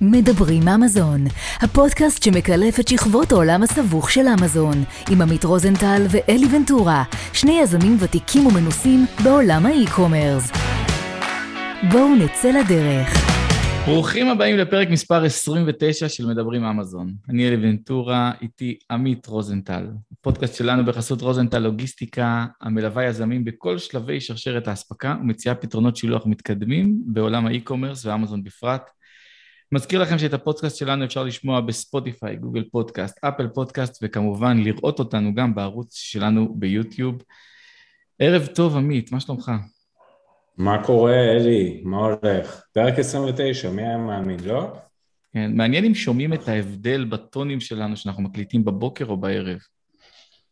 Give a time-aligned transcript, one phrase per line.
[0.00, 1.24] מדברים אמזון,
[1.60, 7.96] הפודקאסט שמקלף את שכבות העולם הסבוך של אמזון, עם עמית רוזנטל ואלי ונטורה, שני יזמים
[8.00, 10.50] ותיקים ומנוסים בעולם האי-קומרס.
[11.92, 13.24] בואו נצא לדרך.
[13.86, 17.14] ברוכים הבאים לפרק מספר 29 של מדברים אמזון.
[17.28, 19.86] אני אלי ונטורה, איתי עמית רוזנטל.
[20.12, 26.98] הפודקאסט שלנו בחסות רוזנטל לוגיסטיקה, המלווה יזמים בכל שלבי שרשרת האספקה ומציעה פתרונות שילוח מתקדמים
[27.06, 28.90] בעולם האי-קומרס ואמזון בפרט.
[29.74, 35.34] מזכיר לכם שאת הפודקאסט שלנו אפשר לשמוע בספוטיפיי, גוגל פודקאסט, אפל פודקאסט, וכמובן לראות אותנו
[35.34, 37.22] גם בערוץ שלנו ביוטיוב.
[38.18, 39.52] ערב טוב, עמית, מה שלומך?
[40.56, 41.80] מה קורה, אלי?
[41.84, 42.62] מה הולך?
[42.72, 44.72] פרק 29, מי היה מאמין, לא?
[45.32, 49.58] כן, מעניין אם שומעים את ההבדל בטונים שלנו שאנחנו מקליטים בבוקר או בערב.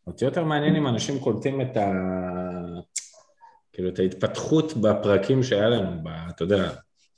[0.07, 1.91] אותי יותר מעניין אם אנשים קולטים את ה...
[3.73, 6.07] כאילו, את ההתפתחות בפרקים שהיה לנו, ב...
[6.07, 6.71] אתה יודע,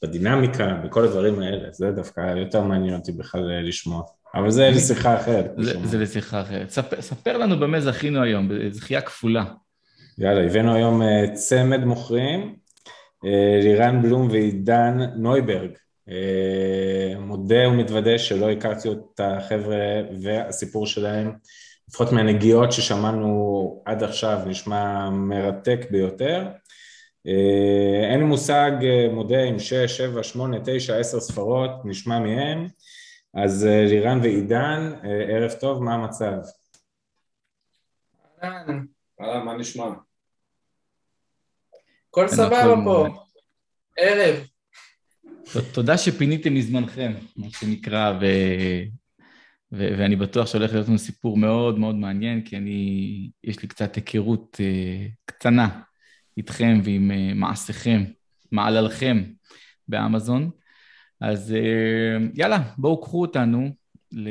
[0.03, 4.03] בדינמיקה, בכל הדברים האלה, זה דווקא יותר מעניין אותי בכלל אה, לשמוע.
[4.35, 5.51] אבל זה לשיחה אחרת.
[5.57, 6.69] זה, זה לשיחה אחרת.
[6.69, 9.43] ספר, ספר לנו במה זכינו היום, זכייה כפולה.
[10.17, 12.55] יאללה, הבאנו היום אה, צמד מוכרים,
[13.25, 15.69] אה, לירן בלום ועידן נויברג.
[17.19, 19.77] מודה ומתוודה שלא הכרתי את החבר'ה
[20.21, 21.31] והסיפור שלהם,
[21.89, 26.47] לפחות מהנגיעות ששמענו עד עכשיו, נשמע מרתק ביותר.
[27.27, 32.67] אה, אין לי מושג, אה, מודה עם 6, 7, 8, 9, 10 ספרות, נשמע מהם.
[33.33, 36.33] אז אה, לירן ועידן, ערב טוב, מה המצב?
[38.43, 38.85] אהלן.
[39.21, 39.85] אהלן, מה נשמע?
[42.09, 43.07] הכל סבבה פה.
[43.97, 44.35] ערב.
[45.73, 48.25] תודה שפיניתם מזמנכם, מה שנקרא, ו...
[49.71, 49.87] ו...
[49.97, 54.57] ואני בטוח שהולך להיות לנו סיפור מאוד מאוד מעניין, כי אני, יש לי קצת היכרות
[54.59, 55.81] uh, קטנה
[56.37, 58.03] איתכם ועם אה, מעשיכם,
[58.51, 59.23] מעללכם
[59.87, 60.49] באמזון.
[61.21, 63.69] אז אה, יאללה, בואו קחו אותנו
[64.11, 64.29] ל,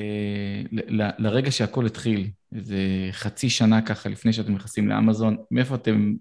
[0.72, 2.78] ל, ל, לרגע שהכל התחיל, איזה
[3.12, 6.14] חצי שנה ככה לפני שאתם נכנסים לאמזון, מאיפה אתם,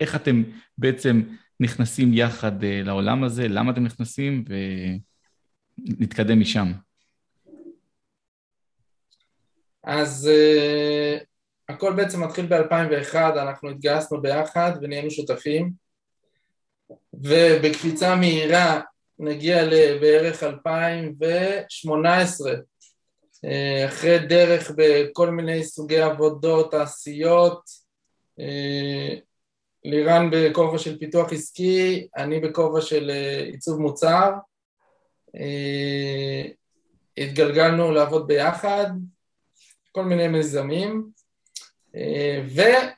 [0.00, 0.42] איך אתם
[0.78, 1.22] בעצם
[1.60, 4.44] נכנסים יחד אה, לעולם הזה, למה אתם נכנסים,
[5.78, 6.72] ונתקדם משם.
[9.82, 10.30] אז
[11.68, 15.84] הכל בעצם מתחיל ב-2001, אנחנו התגייסנו ביחד ונהיינו שותפים.
[17.14, 18.80] ובקפיצה מהירה
[19.18, 22.52] נגיע לבערך 2018
[23.44, 27.60] אה, אחרי דרך בכל מיני סוגי עבודות, תעשיות
[28.40, 29.14] אה,
[29.84, 34.32] לירן בכובע של פיתוח עסקי, אני בכובע של אה, עיצוב מוצר.
[37.18, 38.86] התגלגלנו לעבוד ביחד,
[39.92, 41.10] כל מיני מיזמים
[42.54, 42.92] והיה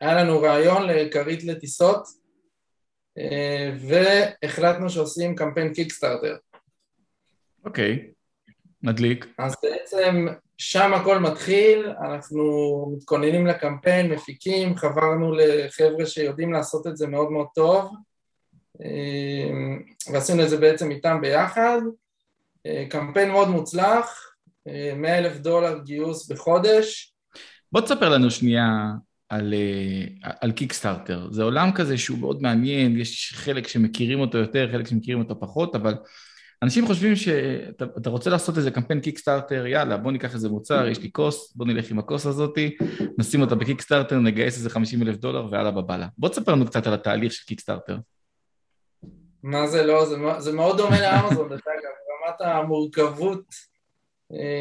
[0.00, 2.22] לנו רעיון לכרית לטיסות
[3.18, 6.36] אה, והחלטנו שעושים קמפיין קיקסטארטר.
[7.64, 8.52] אוקיי, okay.
[8.82, 9.26] מדליק.
[9.38, 10.26] אז בעצם
[10.58, 12.42] שם הכל מתחיל, אנחנו
[12.96, 17.94] מתכוננים לקמפיין, מפיקים, חברנו לחבר'ה שיודעים לעשות את זה מאוד מאוד טוב
[18.80, 19.50] אה,
[20.12, 21.80] ועשינו את זה בעצם איתם ביחד,
[22.88, 24.34] קמפיין מאוד מוצלח,
[24.96, 27.11] 100 אלף דולר גיוס בחודש,
[27.72, 28.92] בוא תספר לנו שנייה
[29.28, 31.28] על, אה, על קיקסטארטר.
[31.30, 35.74] זה עולם כזה שהוא מאוד מעניין, יש חלק שמכירים אותו יותר, חלק שמכירים אותו פחות,
[35.74, 35.94] אבל
[36.62, 41.10] אנשים חושבים שאתה רוצה לעשות איזה קמפיין קיקסטארטר, יאללה, בוא ניקח איזה מוצר, יש לי
[41.12, 42.76] כוס, בוא נלך עם הכוס הזאתי,
[43.18, 46.06] נשים אותה בקיקסטארטר, נגייס איזה 50 אלף דולר ויאללה בבאללה.
[46.18, 47.98] בוא תספר לנו קצת על התהליך של קיקסטארטר.
[49.42, 51.92] מה זה לא, זה, זה מאוד דומה לאמזון, דרך אגב,
[52.28, 53.71] רמת המורכבות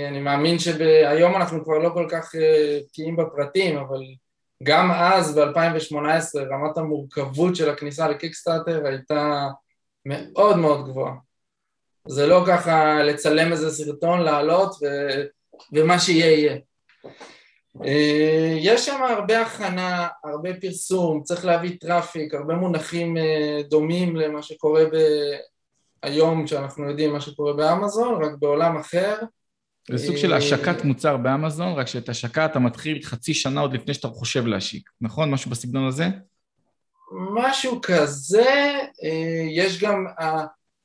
[0.10, 4.00] אני מאמין שהיום אנחנו כבר לא כל כך אה, בקיאים בפרטים, אבל
[4.64, 9.48] גם אז ב-2018 רמת המורכבות של הכניסה לקיקסטארטר הייתה
[10.06, 11.14] מאוד מאוד גבוהה.
[12.08, 14.86] זה לא ככה לצלם איזה סרטון, לעלות ו...
[15.74, 16.58] ומה שיהיה יהיה.
[17.86, 23.18] אה, יש שם הרבה הכנה, הרבה פרסום, צריך להביא traffic, הרבה מונחים
[23.70, 24.96] דומים למה שקורה ב...
[26.04, 29.16] היום שאנחנו יודעים מה שקורה באמזון, רק בעולם אחר.
[29.90, 33.94] זה סוג של השקת מוצר באמזון, רק שאת השקה אתה מתחיל חצי שנה עוד לפני
[33.94, 35.32] שאתה חושב להשיק, נכון?
[35.32, 36.08] משהו בסגנון הזה?
[37.12, 40.06] משהו כזה, אה, יש גם,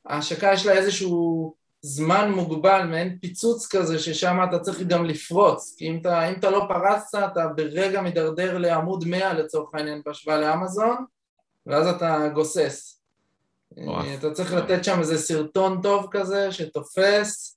[0.06, 5.88] ההשקה יש לה איזשהו זמן מוגבל, מעין פיצוץ כזה, ששם אתה צריך גם לפרוץ, כי
[5.88, 10.96] אם אתה, אם אתה לא פרצת, אתה ברגע מידרדר לעמוד 100 לצורך העניין בהשוואה לאמזון,
[11.66, 13.00] ואז אתה גוסס.
[13.76, 14.14] וואו.
[14.14, 17.55] אתה צריך לתת שם איזה סרטון טוב כזה, שתופס,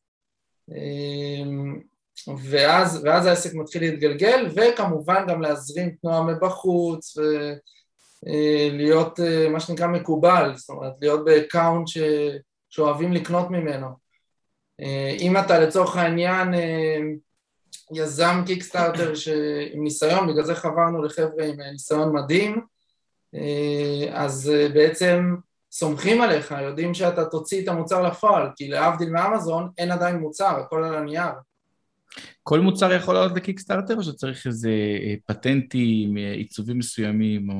[2.50, 7.18] ואז, ואז העסק מתחיל להתגלגל, וכמובן גם להזרים תנועה מבחוץ
[8.24, 11.98] ולהיות אה, מה שנקרא מקובל, זאת אומרת להיות ב account ש...
[12.69, 13.88] שאוהבים לקנות ממנו.
[14.81, 16.98] אה, אם אתה לצורך העניין אה,
[17.94, 19.14] יזם Kickstarter
[19.74, 22.62] עם ניסיון, בגלל זה חברנו לחבר'ה עם ניסיון מדהים,
[24.12, 25.36] אז בעצם
[25.71, 30.83] סומכים עליך, יודעים שאתה תוציא את המוצר לפועל, כי להבדיל מאמזון אין עדיין מוצר, הכל
[30.83, 31.31] על הנייר.
[32.44, 37.56] כל מוצר יכול לעלות ל Kickstarter או שצריך איזה אה, פטנטים, אה, עיצובים מסוימים או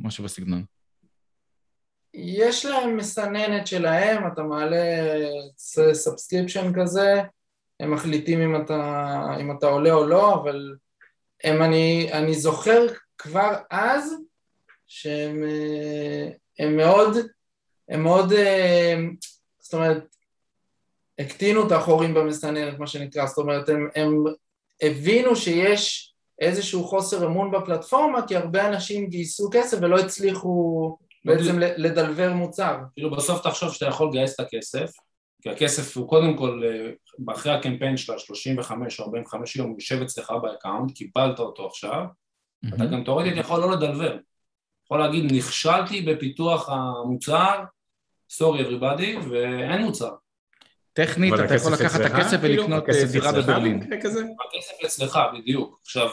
[0.00, 0.64] משהו בסגנון?
[2.14, 4.86] יש להם מסננת שלהם, אתה מעלה
[5.92, 7.22] subscription כזה,
[7.80, 10.74] הם מחליטים אם אתה, אם אתה עולה או לא, אבל
[11.44, 12.86] הם, אני, אני זוכר
[13.18, 14.14] כבר אז
[14.86, 16.28] שהם אה,
[16.58, 17.16] הם מאוד,
[17.88, 18.32] הם מאוד,
[19.60, 20.04] זאת אומרת,
[21.18, 24.24] הקטינו את החורים במסננת, מה שנקרא, זאת אומרת, הם, הם
[24.82, 32.32] הבינו שיש איזשהו חוסר אמון בפלטפורמה, כי הרבה אנשים גייסו כסף ולא הצליחו בעצם לדלבר
[32.32, 32.76] מוצר.
[32.94, 34.90] כאילו בסוף תחשוב שאתה יכול לגייס את הכסף,
[35.42, 40.02] כי הכסף הוא קודם כל, אה, אחרי הקמפיין של ה-35 או 45 יום, הוא יושב
[40.02, 42.74] אצלך ב account, קיבלת אותו עכשיו, mm-hmm.
[42.74, 44.16] אתה גם תאורטית יכול לא ל deliver.
[44.84, 47.64] יכול להגיד, נכשלתי בפיתוח המוצר,
[48.36, 50.10] sorry everybody, ואין מוצר.
[50.92, 52.62] טכנית, אתה יכול לקחת את הכסף כאילו?
[52.62, 53.82] ולקנות אה, דירה בברלין.
[53.82, 55.78] הכסף אצלך, בדיוק.
[55.82, 56.08] עכשיו,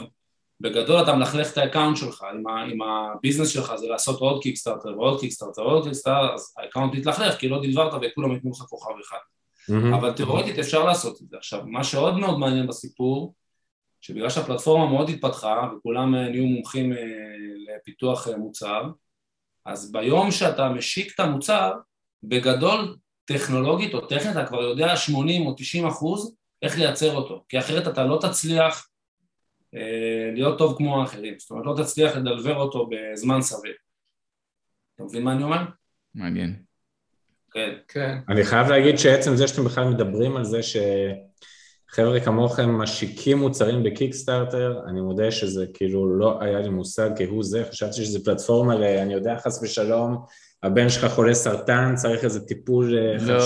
[0.59, 2.23] בגדול אתה מלכלך את ה account שלך,
[2.71, 6.95] אם ה business שלך זה לעשות עוד Kickstarter ועוד Kickstarter ועוד Kickstarter, אז ה account
[6.95, 9.17] יתלכלך כי לא דלברת וכולם ייתנו לך כוכב אחד.
[9.95, 11.37] אבל תיאורטית אפשר לעשות את זה.
[11.37, 13.33] עכשיו, מה שעוד מאוד מעניין בסיפור,
[14.01, 16.97] שבגלל שהפלטפורמה מאוד התפתחה וכולם אה, נהיו מומחים אה,
[17.67, 18.83] לפיתוח מוצר,
[19.65, 21.71] אז ביום שאתה משיק את המוצר,
[22.23, 27.59] בגדול טכנולוגית או טכנית, אתה כבר יודע 80 או 90 אחוז איך לייצר אותו, כי
[27.59, 28.87] אחרת אתה לא תצליח
[29.75, 33.73] אה, להיות טוב כמו האחרים, זאת אומרת לא תצליח לדלבר אותו בזמן סביר.
[34.95, 35.61] אתה מבין מה אני אומר?
[36.15, 36.55] מעניין.
[37.51, 37.73] כן.
[37.87, 38.17] כן.
[38.29, 44.81] אני חייב להגיד שעצם זה שאתם בכלל מדברים על זה שחבר'ה כמוכם משיקים מוצרים בקיקסטארטר,
[44.87, 49.13] אני מודה שזה כאילו לא היה לי מושג כהוא זה, חשבתי שזה פלטפורמה, ל, אני
[49.13, 50.25] יודע חס ושלום,
[50.63, 53.37] הבן שלך חולה סרטן, צריך איזה טיפול אה, לא,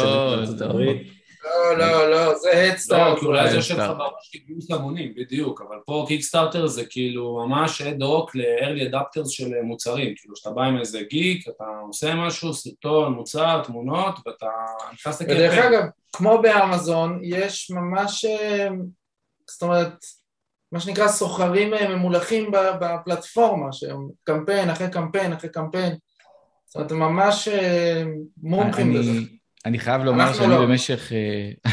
[0.59, 0.94] לא.
[1.45, 3.15] לא, לא, לא, זה הדסטארט.
[3.15, 7.45] לא, כי אולי זה יושב לך בראש כגיוס המונים, בדיוק, אבל פה קיקסטארטר זה כאילו
[7.47, 12.53] ממש אד-הוק ל-early adapters של מוצרים, כאילו שאתה בא עם איזה גיק, אתה עושה משהו,
[12.53, 14.45] סרטון, מוצר, תמונות, ואתה
[14.94, 15.35] נכנס לקרפן.
[15.35, 15.83] ודרך אגב,
[16.13, 18.67] כמו באמזון, יש ממש, אה,
[19.50, 19.95] זאת אומרת,
[20.71, 25.95] מה שנקרא סוחרים אה, ממולחים בפלטפורמה, שהם קמפיין אחרי קמפיין אחרי קמפיין.
[26.77, 28.04] זאת אומרת, ממש אה,
[28.38, 29.12] מומחים בזה.
[29.66, 30.66] אני חייב לומר שאני לא.
[30.66, 31.72] במשך, אה,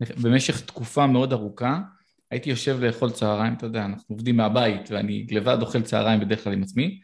[0.22, 1.78] במשך תקופה מאוד ארוכה,
[2.30, 6.52] הייתי יושב לאכול צהריים, אתה יודע, אנחנו עובדים מהבית, ואני לבד אוכל צהריים בדרך כלל
[6.52, 7.00] עם עצמי,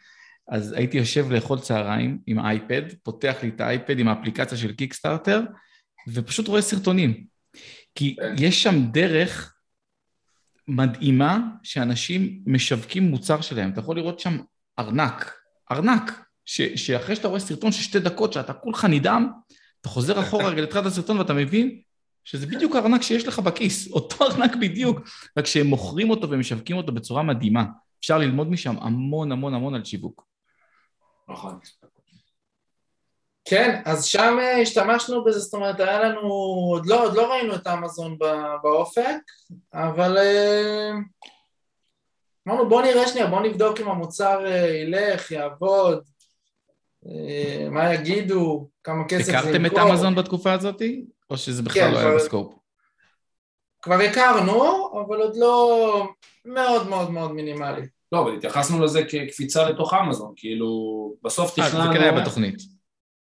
[0.49, 5.41] אז הייתי יושב לאכול צהריים עם אייפד, פותח לי את האייפד עם האפליקציה של קיקסטארטר,
[6.09, 7.25] ופשוט רואה סרטונים.
[7.95, 8.35] כי כן.
[8.39, 9.55] יש שם דרך
[10.69, 13.71] מדהימה שאנשים משווקים מוצר שלהם.
[13.71, 14.39] אתה יכול לראות שם
[14.79, 15.33] ארנק,
[15.73, 19.27] ארנק, ש, שאחרי שאתה רואה סרטון של שתי דקות שאתה כולך נדהם,
[19.81, 21.81] אתה חוזר אחורה רגע לתחילת הסרטון ואתה מבין
[22.25, 25.01] שזה בדיוק הארנק שיש לך בכיס, אותו ארנק בדיוק,
[25.39, 27.65] רק שהם מוכרים אותו ומשווקים אותו בצורה מדהימה.
[28.01, 30.25] אפשר ללמוד משם המון המון המון על שיווק.
[31.29, 31.59] נכון.
[33.45, 36.21] כן, אז שם אה, השתמשנו בזה, זאת אומרת, היה לנו,
[36.73, 38.19] עוד לא, עוד לא ראינו את אמזון
[38.63, 39.17] באופק,
[39.75, 40.91] אבל אה,
[42.49, 46.05] אמרנו בוא נראה שנייה, בוא נבדוק אם המוצר אה, ילך, יעבוד,
[47.71, 49.51] מה יגידו, כמה כסף זה ימכור.
[49.51, 50.83] הכרתם את אמזון בתקופה הזאת,
[51.31, 52.55] או שזה בכלל כן, לא היה בסקופ?
[53.83, 54.63] כבר הכרנו,
[55.07, 56.09] אבל עוד לא
[56.45, 57.83] מאוד מאוד מאוד מינימלי.
[58.13, 60.69] לא, אבל התייחסנו לזה כקפיצה לתוך אמזון, כאילו,
[61.23, 61.85] בסוף תכננו...
[61.85, 62.63] אה, זה כן היה בתוכנית.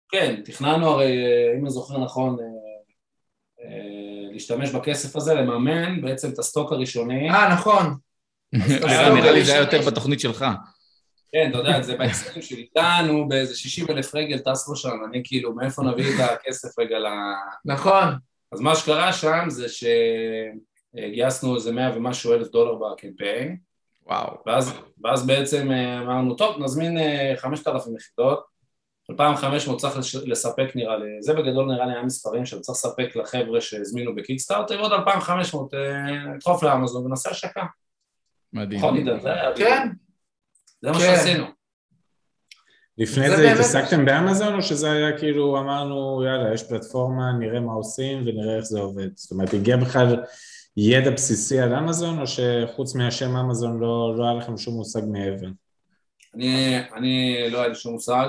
[0.08, 1.12] כן, תכננו הרי,
[1.58, 2.36] אם אני זוכר נכון,
[3.60, 7.30] אה, להשתמש בכסף הזה, לממן בעצם את הסטוק הראשוני.
[7.30, 7.94] אה, נכון.
[9.14, 10.46] נראה לי זה היה יותר בתוכנית שלך.
[11.32, 14.96] כן, אתה יודע, זה באקסלים שלי, דן הוא באיזה 60 אלף רגל טס לו שם,
[15.10, 17.06] אני כאילו, מאיפה נביא את הכסף רגע ל...
[17.64, 18.04] נכון.
[18.52, 19.66] אז מה שקרה שם זה
[20.94, 23.56] שגייסנו איזה 100 ומשהו אלף דולר בקמפיין.
[24.06, 24.36] וואו.
[24.46, 24.72] ואז,
[25.04, 26.98] ואז בעצם אה, אמרנו, טוב, נזמין
[27.36, 28.44] 5,000 אה, יחידות,
[29.10, 34.14] 2,500 צריך לספק נראה לי, זה בגדול נראה לי היה מספרים שצריך לספק לחבר'ה שהזמינו
[34.14, 35.74] בקיקסטארטר, ועוד 2,500
[36.34, 37.64] נדחוף אה, לאמזון ונעשה השקה.
[38.52, 38.80] מדהים.
[39.56, 39.88] כן.
[40.82, 41.00] זה מה כן.
[41.00, 41.44] שעשינו.
[42.98, 47.72] לפני זה, זה התעסקתם באמזון או שזה היה כאילו אמרנו יאללה יש פלטפורמה נראה מה
[47.72, 50.22] עושים ונראה איך זה עובד זאת אומרת הגיע בכלל
[50.76, 55.46] ידע בסיסי על אמזון או שחוץ מהשם אמזון לא, לא היה לכם שום מושג מעבר?
[56.34, 58.28] אני, אני לא היה לי שום מושג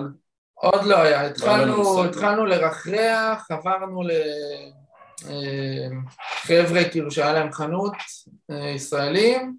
[0.53, 2.09] עוד לא היה, לא התחלנו, מושג.
[2.09, 4.01] התחלנו לרחרח, עברנו
[6.49, 7.93] לחבר'ה כאילו שהיה להם חנות,
[8.51, 9.57] אה, ישראלים,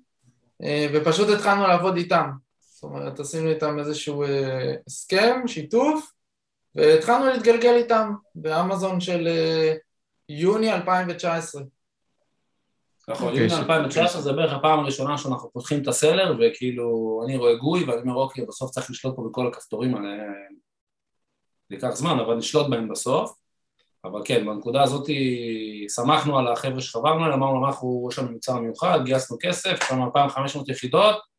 [0.62, 2.30] אה, ופשוט התחלנו לעבוד איתם.
[2.80, 6.12] זאת אומרת, עשינו איתם איזשהו אה, הסכם, שיתוף,
[6.74, 9.74] והתחלנו להתגלגל איתם באמזון של אה,
[10.28, 11.62] יוני 2019.
[13.08, 17.36] נכון, אוקיי, יוני ש- 2019 זה בערך הפעם הראשונה שאנחנו פותחים את הסלר, וכאילו, אני
[17.36, 20.16] רואה גוי, ואני אומר, אוקיי, בסוף צריך לשלוט פה בכל הכפתורים האלה,
[21.68, 23.36] זה ייקח זמן, אבל נשלוט בהם בסוף.
[24.04, 25.06] אבל כן, בנקודה הזאת
[25.96, 30.04] שמחנו על החבר'ה שחברנו עליהם, אמרנו, אנחנו, יש לנו מוצר מיוחד, גייסנו כסף, יש לנו
[30.04, 31.29] 2,500 יחידות,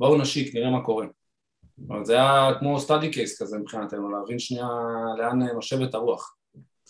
[0.00, 1.06] בואו נשיק, נראה מה קורה.
[1.88, 4.66] אבל זה היה כמו סטאדי קייס כזה מבחינתנו, להבין שנייה
[5.18, 6.36] לאן נושבת הרוח.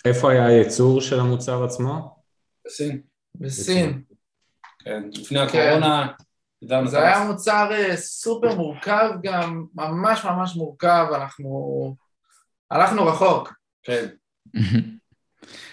[0.05, 2.23] איפה היה הייצור של המוצר עצמו?
[2.67, 3.03] בסין,
[3.35, 4.03] בסין.
[4.79, 6.13] כן, לפני הקורונה,
[6.63, 11.97] ידענו זה היה מוצר אה, סופר מורכב גם, ממש ממש מורכב, אנחנו
[12.71, 13.53] הלכנו רחוק.
[13.83, 14.07] כן.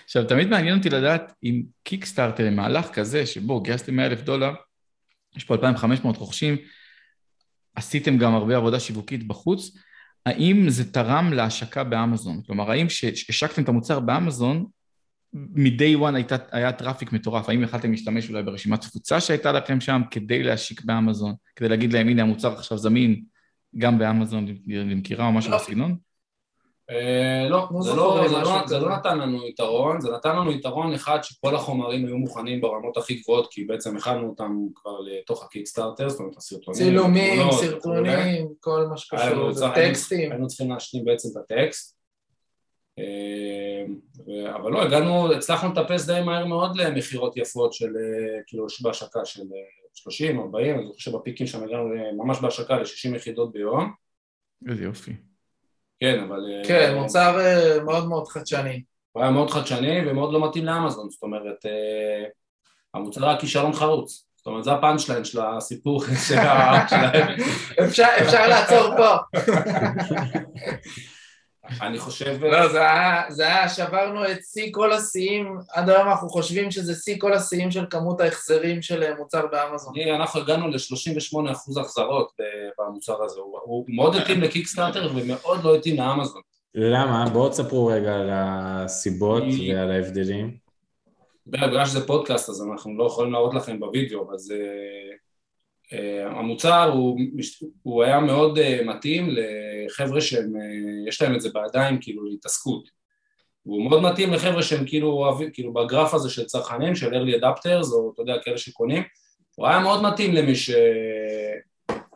[0.06, 4.54] עכשיו, תמיד מעניין אותי לדעת אם קיקסטארטר, עם מהלך כזה, שבו גייסתם 100 אלף דולר,
[5.36, 6.58] יש פה 2,500 רוכשים,
[7.76, 9.78] עשיתם גם הרבה עבודה שיווקית בחוץ,
[10.26, 12.42] האם זה תרם להשקה באמזון?
[12.46, 14.66] כלומר, האם כשהשקתם את המוצר באמזון,
[15.34, 20.02] מ-day one הייתה, היה traffic מטורף, האם יכלתם להשתמש אולי ברשימת תפוצה שהייתה לכם שם
[20.12, 23.24] כדי להשיק באמזון, כדי להגיד להם, הנה המוצר עכשיו זמין
[23.78, 25.58] גם באמזון למכירה או משהו לא.
[25.58, 25.98] בסגנון?
[26.90, 28.80] אה, לא, לא זה לא- זה לא- זה.
[28.80, 33.14] לא נתן לנו יתרון, זה נתן לנו יתרון אחד שכל החומרים היו מוכנים ברמות הכי
[33.14, 38.86] גבוהות, כי בעצם הכנו אותם כבר לתוך ה Kickstarter, זאת אומרת הסרטונים, צילומים, סרטונים, כל
[38.90, 40.32] מה שקשור, מוצר- טקסטים.
[40.32, 41.96] היינו צריכים להשלים בעצם את הטקסט.
[43.00, 43.86] אה,
[44.56, 49.42] אבל לא, הגענו, הצלחנו לטפס די מהר מאוד למכירות יפות של, אה, כאילו, בהשקה של
[49.42, 49.48] אה,
[49.94, 53.92] 30, 40, אני חושב שבפיקים שם הגענו ממש בהשקה ל-60 יחידות ביום.
[54.70, 55.14] איזה יופי.
[56.00, 56.40] כן, אבל...
[56.52, 58.84] אה, כן, מוצר אה, מאוד מאוד חדשני.
[59.12, 62.24] הוא היה מאוד חדשני ומאוד לא מתאים לאמזון, זאת אומרת, אה,
[62.94, 64.26] המוצר היה כישלון חרוץ.
[64.36, 67.36] זאת אומרת, זה הפאנצ' ליין של הסיפור של ה- שלהם.
[68.22, 69.16] אפשר לעצור פה.
[71.82, 72.44] אני חושב...
[72.44, 76.96] לא, זה היה, זה היה, שברנו את שיא כל השיאים, עד היום אנחנו חושבים שזה
[76.96, 79.94] שיא כל השיאים של כמות ההחזרים של אה, מוצר באמזון.
[80.16, 82.32] אנחנו הגענו ל-38% החזרות
[82.80, 86.42] במוצר הזה, הוא, הוא מאוד התאים לקיקסטארטר ומאוד לא התאים לאמזון.
[86.76, 87.26] למה?
[87.34, 90.58] בואו תספרו רגע על הסיבות ועל ההבדלים.
[91.48, 94.58] בגלל שזה פודקאסט אז אנחנו לא יכולים להראות לכם בווידאו, אבל זה...
[95.94, 97.20] אה, המוצר הוא,
[97.84, 102.90] הוא היה מאוד אה, מתאים לחבר'ה שהם, אה, יש להם את זה בידיים כאילו להתעסקות.
[103.66, 108.12] והוא מאוד מתאים לחבר'ה שהם כאילו כאילו בגרף הזה של צרכנים, של early adapters, או
[108.14, 109.04] אתה יודע, כאלה שקונים,
[109.56, 110.72] הוא היה מאוד מתאים למי ש...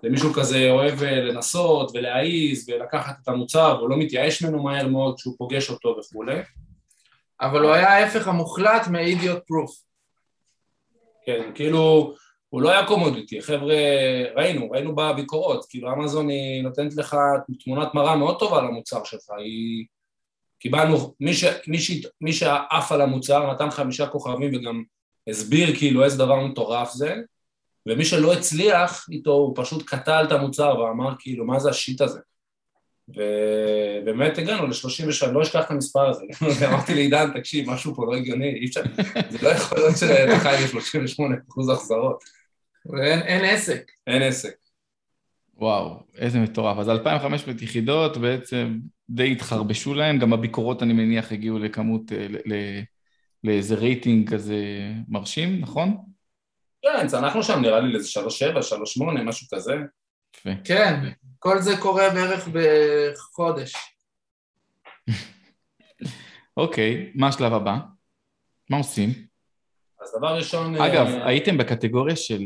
[0.03, 5.35] למישהו כזה אוהב לנסות ולהעיז ולקחת את המוצר והוא לא מתייאש ממנו מהר מאוד כשהוא
[5.38, 6.41] פוגש אותו וכולי.
[7.41, 9.83] אבל הוא היה ההפך המוחלט מ-idiot proof.
[11.25, 12.13] כן, כאילו,
[12.49, 13.75] הוא לא היה קומודיטי, חבר'ה,
[14.35, 17.17] ראינו, ראינו בביקורות, כאילו אמזון היא נותנת לך
[17.63, 19.85] תמונת מראה מאוד טובה למוצר שלך, היא...
[20.59, 21.43] קיבלנו, מי, ש...
[21.67, 21.91] מי, ש...
[22.21, 24.83] מי שעף על המוצר נתן חמישה כוכבים וגם
[25.29, 27.15] הסביר כאילו איזה דבר מטורף זה,
[27.85, 32.19] ומי שלא הצליח איתו הוא פשוט קטע את המוצר ואמר כאילו מה זה השיט הזה.
[33.09, 36.25] ובאמת הגענו ל-33, לא אשכח את המספר הזה,
[36.69, 38.81] אמרתי לעידן, תקשיב, משהו פה לא הגיוני, אי אפשר,
[39.29, 42.23] זה לא יכול להיות שאתה חי ב-38% החזרות,
[42.86, 43.91] ואין אין עסק.
[44.07, 44.55] אין עסק.
[45.55, 46.77] וואו, איזה מטורף.
[46.77, 52.53] אז 2,500 יחידות בעצם די התחרבשו להם, גם הביקורות אני מניח הגיעו לכמות, אה, ל-
[52.53, 52.81] ל-
[53.43, 54.57] לאיזה רייטינג כזה
[55.07, 55.98] מרשים, נכון?
[56.81, 59.74] כן, צנחנו שם נראה לי לאיזה 3.7, 3.8, משהו כזה.
[60.36, 60.50] יפה.
[60.63, 61.09] כן,
[61.39, 63.74] כל זה קורה בערך בחודש.
[66.57, 67.77] אוקיי, מה השלב הבא?
[68.69, 69.28] מה עושים?
[70.01, 70.75] אז דבר ראשון...
[70.75, 72.41] אגב, אה, הייתם בקטגוריה של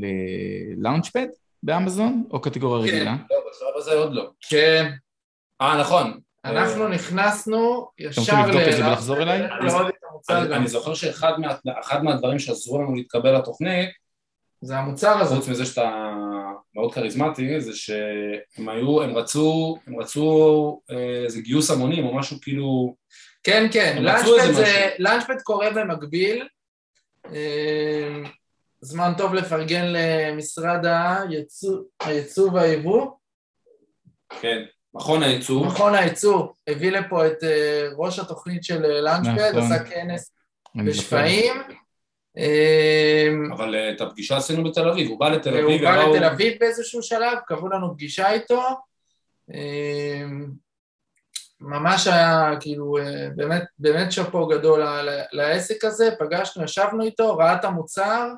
[0.78, 1.28] לאונצ'פד
[1.64, 2.96] באמזון, או קטגוריה כן.
[2.96, 3.16] רגילה?
[3.32, 4.30] לא, בשלב הזה עוד לא.
[4.50, 4.92] כן,
[5.62, 6.20] אה, נכון.
[6.46, 9.42] אנחנו אה, נכנסנו ישר רוצים לבדוק את זה ולחזור אליי?
[10.30, 10.56] אני.
[10.56, 13.90] אני זוכר שאחד מה- אחד מהדברים שעזרו לנו להתקבל לתוכנית,
[14.62, 15.36] זה המוצר הזה.
[15.36, 16.14] חוץ מזה שאתה
[16.76, 22.38] מאוד כריזמטי, זה שהם היו, הם רצו, הם רצו אה, איזה גיוס המונים או משהו
[22.42, 22.96] כאילו,
[23.44, 24.04] כן, כן.
[25.00, 26.48] לאנצ'פד קורה במקביל.
[27.34, 28.24] אה,
[28.82, 33.08] זמן טוב לפרגן למשרד הייצוא, הייצוא והיבוא.
[34.42, 34.64] כן,
[34.94, 39.62] מכון הייצור, מכון הייצוא הביא לפה את אה, ראש התוכנית של אה, לאנצ'פד, נכון.
[39.72, 40.32] עשה כנס.
[40.86, 41.54] בשפיים.
[42.38, 46.16] אה, אבל אה, את הפגישה עשינו בתל אביב, הוא בא לתל הוא אביב, בא ובאו-
[46.16, 48.62] לתל אביב באיזשהו שלב, קבעו לנו פגישה איתו.
[51.64, 52.98] אה, ממש היה כאילו
[53.36, 54.84] באמת, באמת שאפו גדול
[55.32, 58.30] לעסק הזה, פגשנו, ישבנו איתו, ראה את המוצר,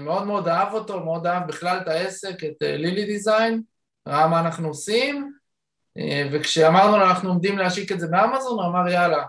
[0.00, 3.62] מאוד מאוד אהב אותו, מאוד אהב בכלל את העסק, את לילי דיזיין,
[4.08, 5.32] ראה מה אנחנו עושים,
[6.32, 9.24] וכשאמרנו לו אנחנו עומדים להשיק את זה באמזון, הוא אמר יאללה,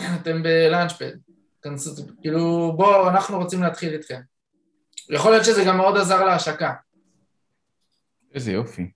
[0.20, 1.12] אתם בלאנצ'פד,
[2.20, 4.20] כאילו בואו, אנחנו רוצים להתחיל איתכם.
[5.10, 6.72] יכול להיות שזה גם מאוד עזר להשקה.
[8.34, 8.90] איזה יופי.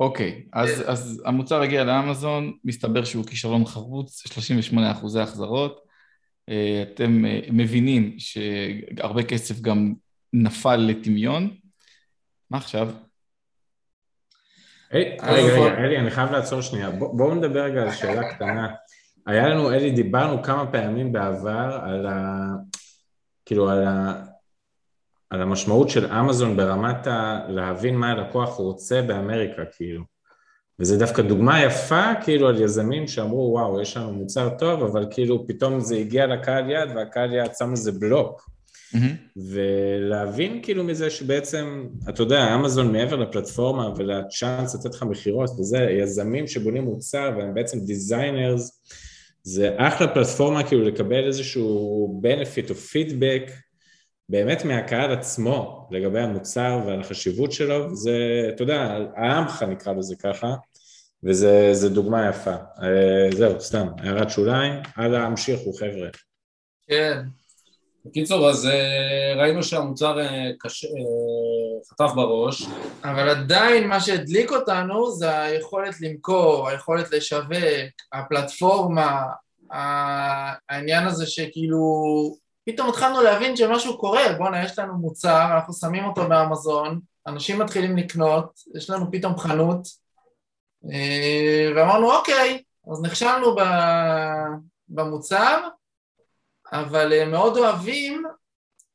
[0.00, 0.90] אוקיי, אז, כן.
[0.90, 5.80] אז המוצר הגיע לאמזון, מסתבר שהוא כישרון חרוץ, 38 אחוזי החזרות.
[6.48, 9.94] אה, אתם אה, מבינים שהרבה כסף גם
[10.32, 11.56] נפל לטמיון.
[12.50, 12.88] מה עכשיו?
[14.92, 16.90] רגע, רגע, אלי, אני חייב לעצור שנייה.
[16.90, 18.68] בואו נדבר רגע על שאלה קטנה.
[19.26, 22.46] היה לנו, אלי, דיברנו כמה פעמים בעבר על ה...
[23.44, 24.24] כאילו, על ה...
[25.30, 27.40] על המשמעות של אמזון ברמת ה...
[27.48, 30.04] להבין מה הלקוח רוצה באמריקה, כאילו.
[30.78, 35.46] וזה דווקא דוגמה יפה, כאילו, על יזמים שאמרו, וואו, יש לנו מוצר טוב, אבל כאילו
[35.46, 38.50] פתאום זה הגיע לקהל יעד, והקהל יעד שם לזה בלוק.
[38.94, 39.40] Mm-hmm.
[39.50, 45.78] ולהבין כאילו מזה שבעצם, אתה יודע, אמזון מעבר לפלטפורמה ול chance לתת לך מכירות וזה,
[45.78, 48.82] יזמים שבונים מוצר והם בעצם designers,
[49.42, 53.50] זה אחלה פלטפורמה כאילו לקבל איזשהו benefit או פידבק
[54.30, 58.16] באמת מהקהל עצמו לגבי המוצר ועל החשיבות שלו, וזה,
[58.54, 60.54] אתה יודע, העמך נקרא לזה ככה,
[61.24, 62.54] וזה דוגמה יפה.
[62.82, 66.08] אה, זהו, סתם, הערת שוליים, הלאה המשיכו חבר'ה.
[66.88, 67.18] כן.
[68.04, 70.88] בקיצור, אז אה, ראינו שהמוצר אה, קשה,
[71.90, 72.62] חטף בראש.
[73.04, 77.52] אבל עדיין מה שהדליק אותנו זה היכולת למכור, היכולת לשווק,
[78.12, 79.22] הפלטפורמה,
[80.68, 81.80] העניין הזה שכאילו
[82.64, 87.96] פתאום התחלנו להבין שמשהו קורה, בואנה, יש לנו מוצר, אנחנו שמים אותו באמזון, אנשים מתחילים
[87.96, 89.88] לקנות, יש לנו פתאום חנות,
[90.92, 92.62] אה, ואמרנו, אוקיי,
[92.92, 93.56] אז נכשלנו
[94.88, 95.68] במוצר,
[96.72, 98.24] אבל מאוד אוהבים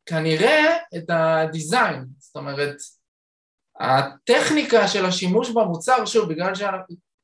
[0.05, 2.75] כנראה את הדיזיין, זאת אומרת,
[3.79, 6.53] הטכניקה של השימוש במוצר, שוב, בגלל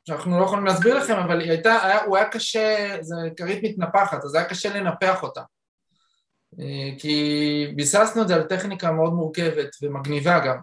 [0.08, 4.36] שאנחנו לא יכולים להסביר לכם, אבל הייתה, היה, הוא היה קשה, זה כרית מתנפחת, אז
[4.36, 5.41] היה קשה לנפח אותה.
[6.60, 10.58] אה, כי ביססנו את זה על טכניקה מאוד מורכבת ומגניבה גם.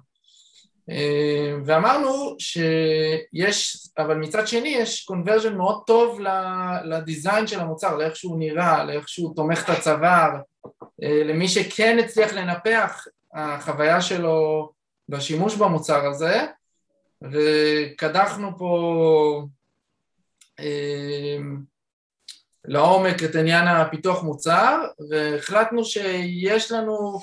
[0.91, 6.21] אה, ואמרנו שיש, אבל מצד שני יש קונברז'ן מאוד טוב
[6.85, 10.31] לדיזיין של המוצר, לאיך שהוא נראה, לאיך שהוא תומך את הצוואר,
[11.03, 14.71] אה, למי שכן הצליח לנפח החוויה שלו
[15.09, 16.47] בשימוש במוצר הזה,
[17.23, 19.43] וקדחנו פה
[22.69, 27.21] לעומק את עניין הפיתוח מוצר, והחלטנו שיש לנו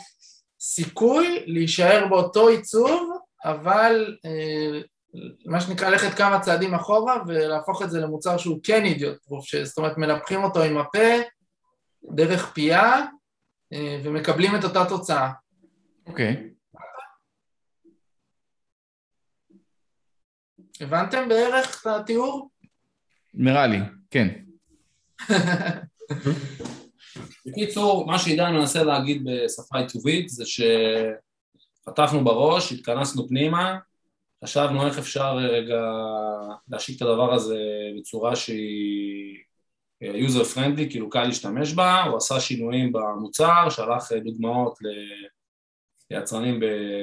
[0.60, 4.82] סיכוי להישאר באותו עיצוב, אבל אה,
[5.46, 9.78] מה שנקרא ללכת כמה צעדים אחורה ולהפוך את זה למוצר שהוא כן אידיוט פרוף, זאת
[9.78, 11.10] אומרת מנפחים אותו עם הפה,
[12.12, 13.06] דרך פייה,
[13.74, 15.32] אה, ומקבלים את אותה תוצאה.
[16.08, 16.34] אוקיי.
[16.34, 16.56] Okay.
[20.82, 22.50] הבנתם בערך את התיאור?
[23.34, 23.80] נראה לי,
[24.12, 24.45] כן.
[27.46, 30.44] בקיצור, מה שעידן מנסה להגיד בשפה עיצובית זה
[31.84, 33.78] שפתחנו בראש, התכנסנו פנימה,
[34.44, 35.82] חשבנו איך אפשר רגע
[36.70, 37.60] להשיק את הדבר הזה
[38.00, 39.38] בצורה שהיא
[40.04, 44.78] user friendly, כאילו קל להשתמש בה, הוא עשה שינויים במוצר, שלח דוגמאות
[46.12, 46.60] יצרנים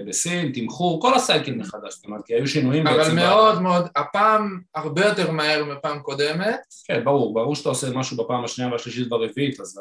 [0.09, 3.01] בסין, תמחור, כל הסייקל מחדש, אומרת, כי היו שינויים בעצם...
[3.01, 3.63] אבל מאוד בעד.
[3.63, 6.61] מאוד, הפעם הרבה יותר מהר מפעם קודמת.
[6.85, 9.81] כן, ברור, ברור שאתה עושה משהו בפעם השנייה והשלישית והרביעית, אז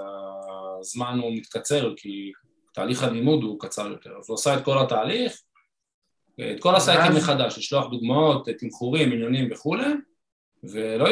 [0.80, 2.32] הזמן הוא מתקצר, כי
[2.74, 4.10] תהליך הלימוד הוא קצר יותר.
[4.20, 5.42] אז הוא עשה את כל התהליך,
[6.52, 9.94] את כל ה cycle מחדש, לשלוח דוגמאות, תמחורים, עניינים וכולי,
[10.64, 11.10] ולא...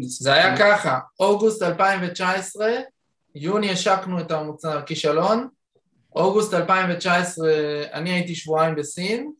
[0.00, 2.72] זה היה ככה, אוגוסט 2019,
[3.34, 5.48] יוני השקנו את המוצר כישלון,
[6.16, 7.48] אוגוסט 2019
[7.92, 9.32] אני הייתי שבועיים בסין,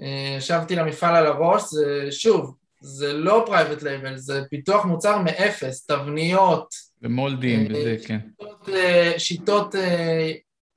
[0.00, 5.86] אה, ישבתי למפעל על הראש, זה שוב, זה לא private label, זה פיתוח מוצר מאפס,
[5.86, 6.74] תבניות.
[7.02, 8.18] ו molds אה, וזה, כן.
[8.38, 9.74] שיטות, אה, שיטות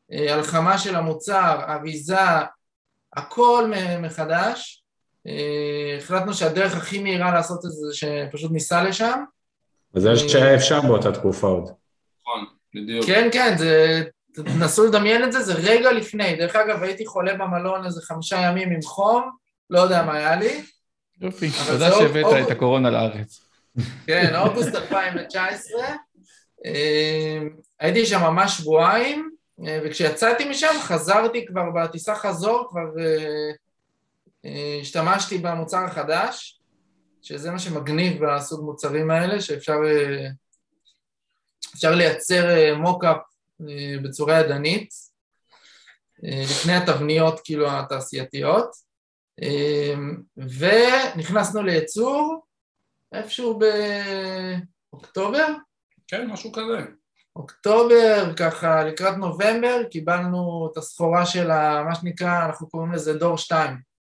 [0.09, 2.15] הלחמה של המוצר, אריזה,
[3.13, 4.81] הכל מחדש.
[5.97, 9.23] החלטנו שהדרך הכי מהירה לעשות את זה, שפשוט ניסע לשם.
[9.95, 11.63] וזה שהיה אפשר באותה תקופה עוד.
[12.21, 13.05] נכון, בדיוק.
[13.05, 14.03] כן, כן, זה
[14.43, 16.35] תנסו לדמיין את זה, זה רגע לפני.
[16.35, 19.29] דרך אגב, הייתי חולה במלון איזה חמישה ימים עם חום,
[19.69, 20.63] לא יודע מה היה לי.
[21.21, 23.41] יופי, תודה שהבאת את הקורונה לארץ.
[24.07, 25.79] כן, אוגוסט 2019.
[26.65, 27.39] אה,
[27.79, 29.29] הייתי שם ממש שבועיים,
[29.65, 33.03] אה, וכשיצאתי משם חזרתי כבר בטיסה חזור, כבר
[34.45, 36.59] אה, השתמשתי במוצר החדש,
[37.21, 39.77] שזה מה שמגניב בסוג מוצרים האלה, שאפשר
[41.75, 43.17] אפשר לייצר מוקאפ
[44.03, 44.89] בצורה ידנית,
[46.23, 48.69] לפני התבניות כאילו התעשייתיות,
[50.37, 52.45] ונכנסנו לייצור
[53.13, 53.59] איפשהו
[54.91, 55.47] באוקטובר?
[56.07, 56.85] כן, משהו כזה.
[57.35, 61.47] אוקטובר, ככה לקראת נובמבר, קיבלנו את הסחורה של
[61.87, 63.94] מה שנקרא, אנחנו קוראים לזה דור 2.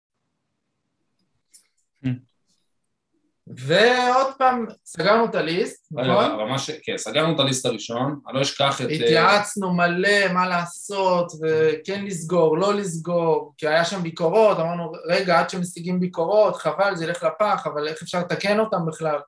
[3.46, 6.30] ועוד פעם, סגרנו את הליסט, נכון?
[6.30, 8.86] ממש, כן, סגרנו את הליסט הראשון, אני לא אשכח את...
[8.90, 15.50] התייעצנו מלא מה לעשות, וכן לסגור, לא לסגור, כי היה שם ביקורות, אמרנו, רגע, עד
[15.50, 19.20] שמשיגים ביקורות, חבל, זה ילך לפח, אבל איך אפשר לתקן אותם בכלל?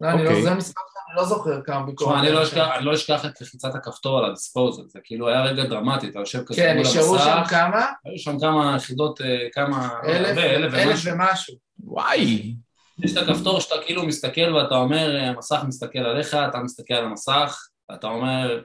[0.00, 0.42] לא, אני לא, אוקיי.
[0.42, 0.62] זה שאני
[1.16, 2.14] לא זוכר כמה ביקורת.
[2.44, 6.18] תשמע, אני לא אשכח את לחיצת הכפתור על הדיספוזל, זה כאילו היה רגע דרמטי, אתה
[6.18, 6.92] יושב כזה כן, מול המסך.
[6.92, 7.86] כן, נשארו שם כמה?
[8.04, 9.88] היו שם כמה יחידות, אה, כמה...
[10.04, 10.38] אלף,
[10.74, 11.54] אלף ומשהו.
[11.80, 12.54] וואי.
[13.04, 17.68] יש את הכפתור שאתה כאילו מסתכל ואתה אומר, המסך מסתכל עליך, אתה מסתכל על המסך,
[17.90, 18.62] ואתה אומר,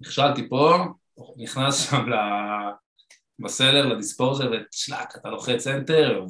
[0.00, 0.84] נכשלתי פה,
[1.36, 2.06] נכנס שם
[3.38, 6.24] בסלר, לדיספוזל, ושלק, אתה לוחץ אנטר,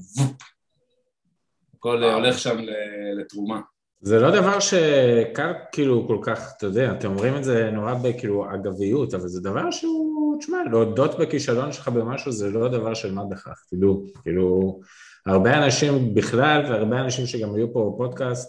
[1.74, 2.56] הכל הולך שם
[3.20, 3.60] לתרומה.
[4.00, 8.54] זה לא דבר שקל כאילו כל כך, אתה יודע, אתם אומרים את זה נורא בכאילו
[8.54, 13.24] אגביות, אבל זה דבר שהוא, תשמע, להודות בכישלון שלך במשהו זה לא דבר של מה
[13.24, 14.80] בכך, תדעו, כאילו,
[15.26, 18.48] הרבה אנשים בכלל והרבה אנשים שגם היו פה בפודקאסט,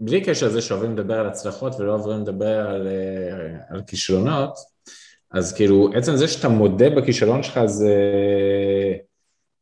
[0.00, 4.54] בלי קשר לזה שאוהבים לדבר על הצלחות ולא אוהבים לדבר על, אה, על כישלונות,
[5.30, 7.94] אז כאילו עצם זה שאתה מודה בכישלון שלך זה,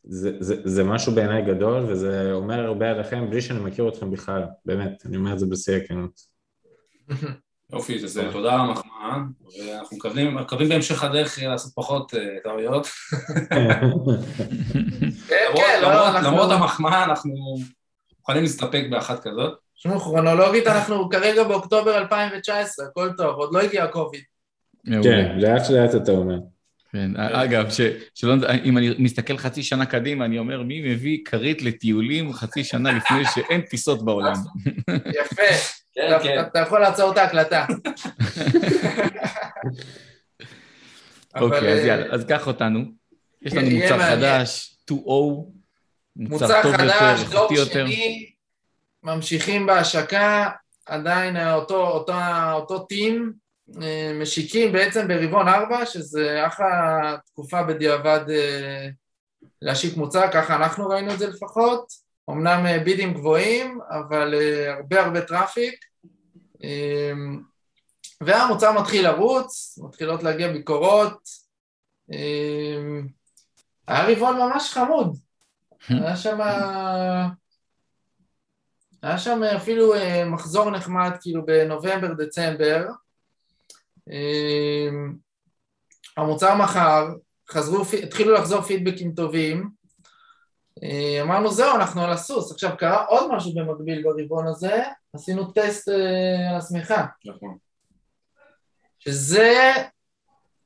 [0.04, 4.42] זה, זה, זה משהו בעיניי גדול, וזה אומר הרבה עליכם בלי שאני מכיר אתכם בכלל,
[4.64, 6.20] באמת, אני אומר את זה בשיא הכנות.
[7.72, 9.18] יופי, זה תודה על המחמאה,
[9.58, 12.86] ואנחנו מקווים, מקווים בהמשך הדרך לעשות פחות אה, טעויות.
[15.28, 17.34] כן, כן, לא, למרות המחמאה אנחנו
[18.18, 19.58] מוכנים להסתפק באחת כזאת.
[19.76, 24.22] תשמעו, כרונולוגית אנחנו כרגע באוקטובר 2019, הכל טוב, עוד לא הגיע הקוביד.
[25.02, 26.38] כן, לאט לאט אתה אומר.
[26.92, 27.80] כן, אגב, ש,
[28.14, 32.92] שלא, אם אני מסתכל חצי שנה קדימה, אני אומר, מי מביא כרית לטיולים חצי שנה
[32.92, 34.32] לפני שאין טיסות בעולם?
[35.20, 35.42] יפה,
[35.94, 36.40] כן, כן.
[36.40, 37.66] אתה יכול לעצור את ההקלטה.
[41.40, 42.84] אוקיי, אז יאללה, אז קח אותנו.
[43.42, 44.94] יש לנו מוצר חדש, 2.0,
[46.16, 47.86] מוצר טוב יותר, איכותי יותר.
[49.02, 50.50] ממשיכים בהשקה,
[50.86, 53.47] עדיין אותו טים, אה,
[54.14, 58.88] משיקים בעצם ברבעון ארבע, שזה אחלה תקופה בדיעבד אה,
[59.62, 61.92] להשיק מוצר, ככה אנחנו ראינו את זה לפחות.
[62.30, 64.34] אמנם אה, בידים גבוהים, אבל
[64.76, 65.84] הרבה הרבה traffic.
[68.20, 71.28] והמוצר מתחיל לרוץ, מתחילות להגיע ביקורות.
[73.88, 75.16] היה רבעון ממש חמוד.
[75.88, 76.40] היה שם...
[79.02, 79.92] היה שם אפילו
[80.26, 83.07] מחזור נחמד כאילו בנובמבר, דצמבר, אמ,
[86.16, 87.08] המוצר מכר,
[87.50, 89.70] חזרו, התחילו לחזור פידבקים טובים,
[90.82, 92.52] אמ, אמרנו זהו, אנחנו על הסוס.
[92.52, 97.06] עכשיו קרה עוד משהו במקביל ברבעון הזה, עשינו טסט אה, על השמיכה.
[97.24, 97.56] נכון.
[98.98, 99.72] שזה,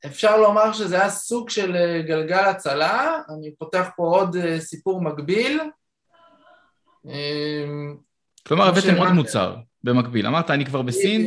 [0.06, 5.02] אפשר לומר שזה היה סוג של אה, גלגל הצלה, אני פותח פה עוד אה, סיפור
[5.02, 5.60] מקביל.
[7.04, 7.96] אמ,
[8.46, 9.56] כלומר הבאתם עוד מוצר.
[9.84, 10.26] במקביל.
[10.26, 11.26] אמרת, אני כבר בסין,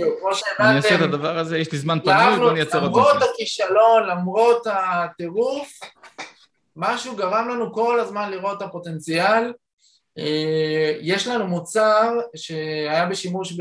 [0.60, 4.68] אני אעשה את הדבר הזה, יש לי זמן פנוי, בוא נייצר עוד למרות הכישלון, למרות
[4.70, 5.80] הטירוף,
[6.76, 9.54] משהו גרם לנו כל הזמן לראות את הפוטנציאל.
[10.18, 13.54] אה, יש לנו מוצר שהיה בשימוש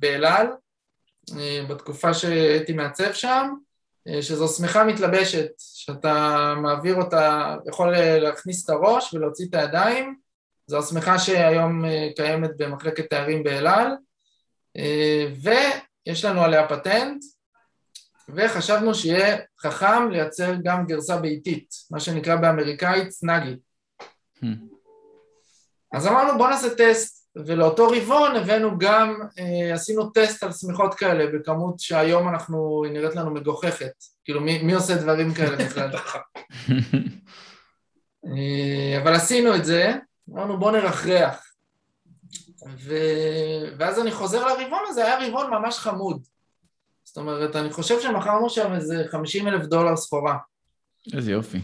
[0.00, 0.46] באלעל,
[1.38, 3.54] אה, בתקופה שהייתי מעצב שם,
[4.08, 10.16] אה, שזו שמיכה מתלבשת, שאתה מעביר אותה, יכול להכניס את הראש ולהוציא את הידיים,
[10.66, 11.84] זו השמיכה שהיום
[12.16, 13.88] קיימת במחלקת תארים באלעל.
[14.76, 17.24] אה, ויש לנו עליה פטנט,
[18.28, 23.56] וחשבנו שיהיה חכם לייצר גם גרסה ביתית, מה שנקרא באמריקאית סנאגי.
[24.36, 24.46] Hmm.
[25.92, 31.26] אז אמרנו בוא נעשה טסט, ולאותו רבעון הבאנו גם, אה, עשינו טסט על שמיכות כאלה
[31.32, 33.92] בכמות שהיום אנחנו, נראית לנו מגוחכת,
[34.24, 35.90] כאילו מי, מי עושה דברים כאלה בכלל?
[38.26, 39.94] אה, אבל עשינו את זה,
[40.30, 41.47] אמרנו בוא נרחרח.
[42.66, 42.94] ו...
[43.78, 46.22] ואז אני חוזר לרבעון הזה, היה רבעון ממש חמוד.
[47.04, 50.36] זאת אומרת, אני חושב שמכרנו שם איזה 50 אלף דולר סחורה.
[51.16, 51.58] איזה יופי.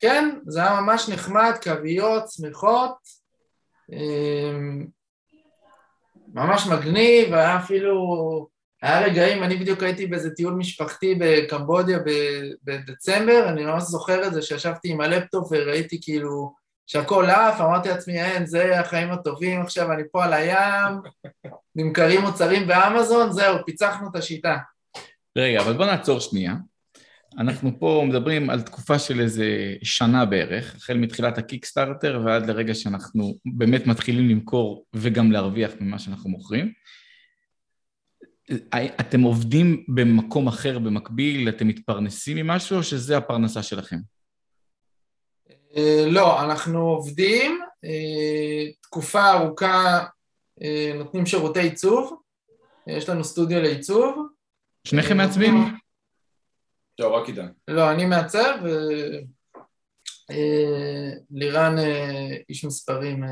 [0.00, 2.96] כן, זה היה ממש נחמד, כריות, צמיחות,
[3.92, 4.86] אמ,
[6.34, 8.48] ממש מגניב, היה אפילו
[8.82, 11.98] היה רגעים, אני בדיוק הייתי באיזה טיול משפחתי בקמבודיה
[12.64, 16.54] בדצמבר, אני ממש זוכר את זה, שישבתי עם הלפטופ וראיתי כאילו
[16.90, 21.00] שהכל עף, אמרתי לעצמי, אין, זה החיים הטובים, עכשיו אני פה על הים,
[21.76, 24.56] נמכרים מוצרים באמזון, זהו, פיצחנו את השיטה.
[25.38, 26.54] רגע, אבל בוא נעצור שנייה.
[27.38, 33.34] אנחנו פה מדברים על תקופה של איזה שנה בערך, החל מתחילת הקיקסטארטר ועד לרגע שאנחנו
[33.44, 36.72] באמת מתחילים למכור וגם להרוויח ממה שאנחנו מוכרים.
[39.00, 43.96] אתם עובדים במקום אחר במקביל, אתם מתפרנסים ממשהו או שזה הפרנסה שלכם?
[45.76, 50.04] אה, לא, אנחנו עובדים, אה, תקופה ארוכה
[50.62, 52.20] אה, נותנים שירותי עיצוב,
[52.86, 54.28] יש לנו סטודיו לעיצוב.
[54.84, 55.54] שניכם מעצבים?
[56.98, 57.48] לא, רק עידן.
[57.68, 58.54] לא, אני מעצב,
[61.30, 61.76] לירן
[62.48, 63.24] איש מספרים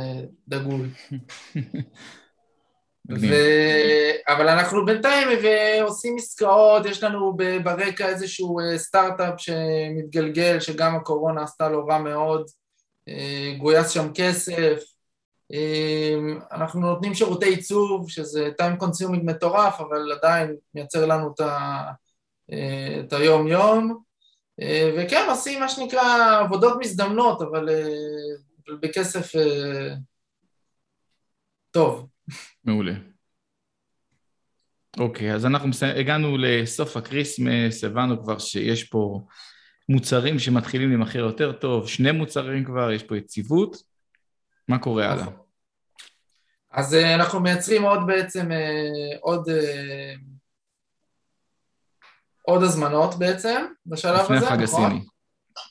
[0.49, 0.89] דגול.
[3.11, 3.27] ו...
[4.29, 5.29] אבל אנחנו בינתיים
[5.83, 12.47] עושים עסקאות, יש לנו ברקע איזשהו אה, סטארט-אפ שמתגלגל, שגם הקורונה עשתה לו רע מאוד,
[13.09, 14.83] אה, גויס שם כסף,
[15.53, 16.15] אה,
[16.53, 21.83] אנחנו נותנים שירותי עיצוב, שזה time consuming מטורף, אבל עדיין מייצר לנו את, ה...
[23.07, 24.03] את היום-יום,
[24.97, 27.69] וכן, עושים מה שנקרא עבודות מזדמנות, אבל
[28.81, 29.33] בכסף
[31.71, 32.07] טוב.
[32.67, 32.93] מעולה.
[34.99, 39.27] אוקיי, אז אנחנו הגענו לסוף ה Christmas, הבנו כבר שיש פה
[39.89, 43.77] מוצרים שמתחילים להימכר יותר טוב, שני מוצרים כבר, יש פה יציבות,
[44.69, 45.27] מה קורה הלאה?
[46.71, 50.19] אז uh, אנחנו מייצרים עוד בעצם, uh, עוד, uh,
[52.43, 54.59] עוד הזמנות בעצם, בשלב לפני הזה, נכון?
[54.63, 55.05] לפני החג הסיני.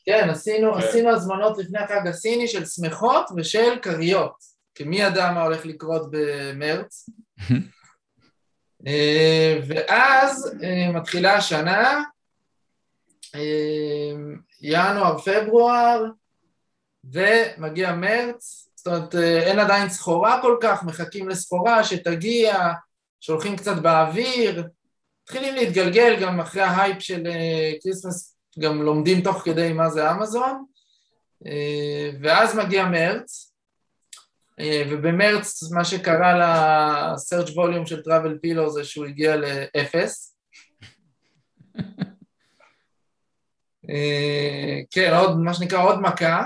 [0.05, 0.79] כן, עשינו, כן.
[0.79, 4.54] עשינו הזמנות לפני החג הסיני של שמחות ושל כריות.
[4.75, 7.09] כי מי ידע מה הולך לקרות במרץ.
[8.87, 12.03] אה, ואז אה, מתחילה השנה,
[13.35, 14.11] אה,
[14.61, 16.05] ינואר, פברואר,
[17.03, 22.71] ומגיע מרץ, זאת אומרת אין עדיין סחורה כל כך, מחכים לסחורה שתגיע,
[23.21, 24.67] שולחים קצת באוויר,
[25.23, 27.23] מתחילים להתגלגל גם אחרי ההייפ של
[27.81, 30.65] Christmas, גם לומדים תוך כדי מה זה אמזון,
[32.21, 33.44] ואז מגיע מרץ,
[34.61, 36.33] ובמרץ מה שקרה
[37.13, 40.37] ל search volume של travel pillow זה שהוא הגיע לאפס.
[43.89, 46.45] אה, כן, עוד, מה שנקרא עוד מכה.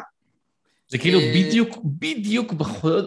[0.88, 2.54] זה כאילו אה, בדיוק, בדיוק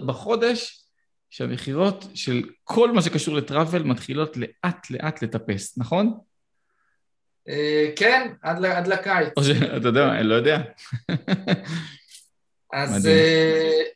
[0.06, 0.84] בחודש
[1.30, 6.18] שהמכירות של כל מה שקשור לטראבל מתחילות לאט לאט לטפס, נכון?
[7.96, 9.28] כן, עד לקיץ.
[9.76, 10.62] אתה יודע, אני לא יודע.
[12.72, 13.08] אז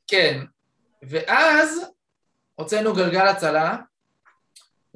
[0.07, 0.45] כן,
[1.09, 1.81] ואז
[2.55, 3.77] הוצאנו גלגל הצלה,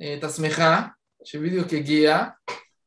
[0.02, 0.86] אה, את השמיכה,
[1.24, 2.28] שבדיוק הגיעה,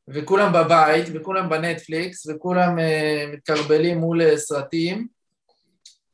[0.07, 5.07] וכולם בבית, וכולם בנטפליקס, וכולם uh, מתקרבלים מול uh, סרטים,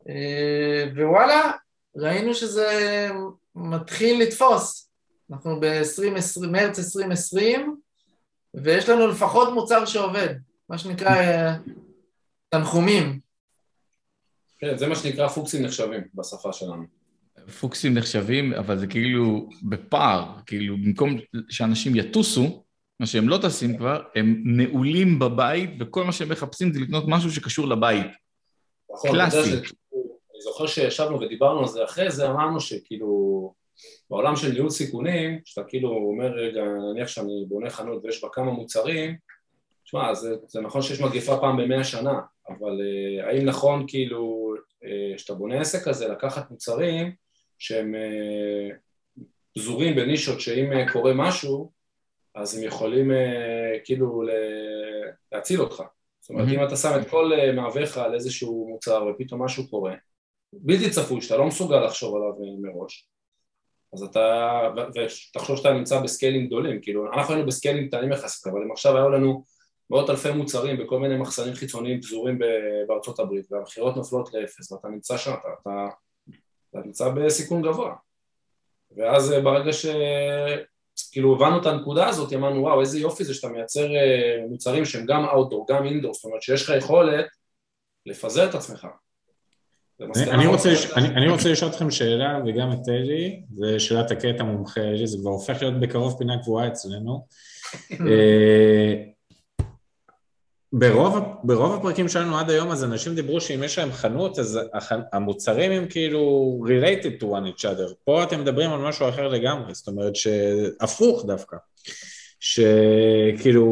[0.01, 0.05] uh,
[0.95, 1.51] ווואלה,
[1.95, 3.09] ראינו שזה
[3.55, 4.91] מתחיל לתפוס.
[5.31, 5.59] אנחנו
[6.41, 7.79] במרץ 2020,
[8.53, 10.35] ויש לנו לפחות מוצר שעובד,
[10.69, 11.69] מה שנקרא uh,
[12.49, 13.19] תנחומים.
[14.59, 16.98] כן, זה מה שנקרא פוקסים נחשבים בשפה שלנו.
[17.49, 21.17] פוקסים נחשבים, אבל זה כאילו בפער, כאילו במקום
[21.49, 22.63] שאנשים יטוסו,
[22.99, 27.31] מה שהם לא טסים כבר, הם נעולים בבית, וכל מה שהם מחפשים זה לקנות משהו
[27.31, 28.07] שקשור לבית.
[28.93, 29.53] נכון, קלאסי.
[30.33, 33.53] אני זוכר שישבנו ודיברנו על זה אחרי זה, אמרנו שכאילו,
[34.09, 38.51] בעולם של ניהול סיכונים, שאתה כאילו אומר, רגע, נניח שאני בונה חנות ויש בה כמה
[38.51, 39.15] מוצרים,
[39.83, 44.53] תשמע, זה, זה נכון שיש מגיפה פעם במאה שנה, אבל uh, האם נכון כאילו,
[45.15, 47.11] כשאתה uh, בונה עסק כזה, לקחת מוצרים
[47.59, 49.21] שהם uh,
[49.55, 51.71] פזורים בנישות שאם uh, קורה משהו,
[52.35, 53.15] אז הם יכולים uh,
[53.83, 54.23] כאילו
[55.31, 55.83] להציל אותך.
[56.19, 56.51] זאת אומרת, mm-hmm.
[56.51, 59.93] אם אתה שם את כל מאוויך על איזשהו מוצר ופתאום משהו קורה,
[60.53, 63.09] בלתי צפוי, שאתה לא מסוגל לחשוב עליו מראש,
[63.93, 64.61] אז אתה,
[64.95, 69.09] ותחשוב שאתה נמצא בסקיילים גדולים, כאילו, אנחנו היינו בסקיילים קטנים יחסית, אבל אם עכשיו היו
[69.09, 69.45] לנו
[69.89, 72.39] מאות אלפי מוצרים בכל מיני מחסנים חיצוניים פזורים
[72.87, 75.87] בארצות הברית והמכירות נופלות לאפס ואתה נמצא שם, אתה, אתה,
[76.69, 77.95] אתה נמצא בסיכון גבוה.
[78.97, 83.95] ואז אה, ברגע שכאילו הבנו את הנקודה הזאת אמרנו וואו איזה יופי זה שאתה מייצר
[83.95, 87.25] אה, מוצרים שהם גם אאוטדור גם אינדור זאת אומרת שיש לך יכולת
[88.05, 88.87] לפזר את עצמך.
[90.31, 94.81] אני רוצה, אני, אני רוצה לשאול אתכם שאלה, וגם את אלי, זה שאלת הקטע מומחה
[94.81, 97.25] אלי, זה כבר הופך להיות בקרוב פינה קבועה אצלנו.
[100.73, 104.59] ברוב, ברוב הפרקים שלנו עד היום אז אנשים דיברו שאם יש להם חנות אז
[105.13, 109.73] המוצרים הם כאילו related to one each other, פה אתם מדברים על משהו אחר לגמרי,
[109.73, 111.57] זאת אומרת שהפוך דווקא.
[112.39, 113.65] שכאילו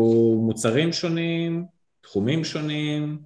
[0.46, 1.66] מוצרים שונים,
[2.02, 3.20] תחומים שונים,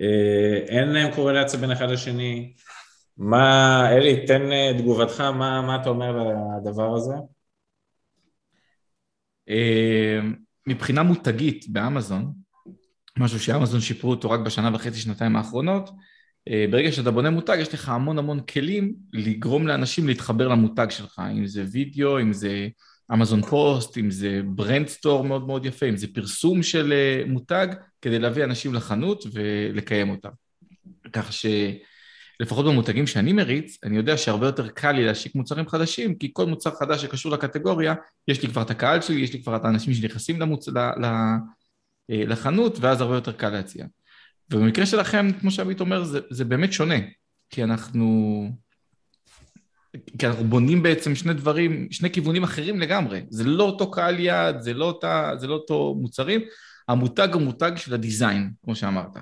[0.00, 2.52] אה, אין להם קורלציה בין אחד לשני.
[3.16, 6.16] מה, אלי, תן אה, תגובתך, מה, מה אתה אומר
[6.60, 7.14] לדבר הזה?
[9.48, 10.18] אה,
[10.66, 12.32] מבחינה מותגית באמזון,
[13.18, 15.90] משהו שאמזון שיפרו אותו רק בשנה וחצי, שנתיים האחרונות,
[16.70, 21.46] ברגע שאתה בונה מותג, יש לך המון המון כלים לגרום לאנשים להתחבר למותג שלך, אם
[21.46, 22.68] זה וידאו, אם זה
[23.12, 27.66] אמזון פוסט, אם זה brand store מאוד מאוד יפה, אם זה פרסום של אה, מותג,
[28.02, 30.28] כדי להביא אנשים לחנות ולקיים אותם.
[31.12, 36.30] כך שלפחות במותגים שאני מריץ, אני יודע שהרבה יותר קל לי להשיק מוצרים חדשים, כי
[36.32, 37.94] כל מוצר חדש שקשור לקטגוריה,
[38.28, 40.68] יש לי כבר את הקהל שלי, יש לי כבר את האנשים שנכנסים למוצ...
[40.76, 41.36] אה,
[42.08, 43.86] לחנות, ואז הרבה יותר קל להציע.
[44.50, 46.98] ובמקרה שלכם, כמו שעמית אומר, זה, זה באמת שונה,
[47.50, 48.48] כי אנחנו...
[50.18, 53.22] כי אנחנו בונים בעצם שני דברים, שני כיוונים אחרים לגמרי.
[53.30, 56.40] זה לא אותו קהל יעד, זה לא, אותה, זה לא אותו מוצרים.
[56.88, 59.16] המותג הוא מותג של הדיזיין, כמו שאמרת.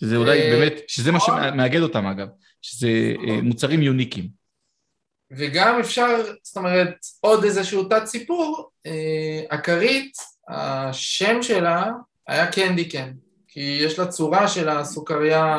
[0.00, 1.42] שזה אולי אה, באמת, שזה מה נכון.
[1.42, 2.28] שמאגד אותם אגב,
[2.62, 3.40] שזה אה, נכון.
[3.40, 4.28] מוצרים יוניקים.
[5.30, 8.70] וגם אפשר, זאת אומרת, עוד איזשהו תת סיפור,
[9.50, 11.90] הכרית, אה, השם שלה
[12.26, 13.12] היה קנדיקן,
[13.48, 15.56] כי יש לה צורה של הסוכריה,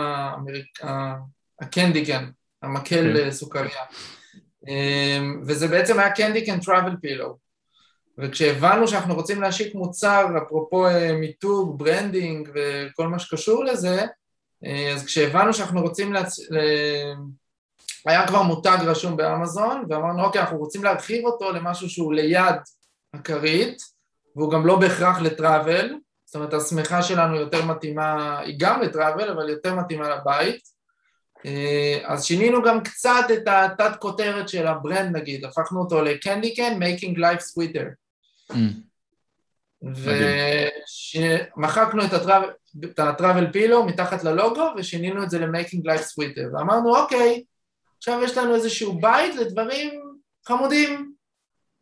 [1.62, 2.30] ה candy cane,
[2.62, 3.32] המקל כן.
[3.32, 3.82] סוכריה.
[4.68, 7.38] אמ, וזה בעצם היה candy cane travel pillow.
[8.18, 14.06] וכשהבנו שאנחנו רוצים להשיק מוצר, אפרופו אה, מיתוג, branding וכל מה שקשור לזה,
[14.66, 16.40] אה, אז כשהבנו שאנחנו רוצים, להצ...
[18.06, 22.56] היה כבר מותג רשום באמזון, ואמרנו אוקיי, אנחנו רוצים להרחיב אותו למשהו שהוא ליד
[23.14, 23.78] הכרית,
[24.40, 25.94] והוא גם לא בהכרח ל travel,
[26.26, 30.62] זאת אומרת השמחה שלנו יותר מתאימה, היא גם ל travel, אבל יותר מתאימה לבית,
[31.46, 36.09] אה, אז שינינו גם קצת את התת כותרת של ה brand נגיד, הפכנו אותו ל
[36.09, 37.88] candy cane, making life sweeter.
[38.52, 38.56] Mm.
[41.58, 47.44] ומחקנו את ה travel pillow מתחת ללוגו ושינינו את זה ל-making life sweeter ואמרנו אוקיי,
[47.98, 50.02] עכשיו יש לנו איזשהו בית לדברים
[50.48, 51.14] חמודים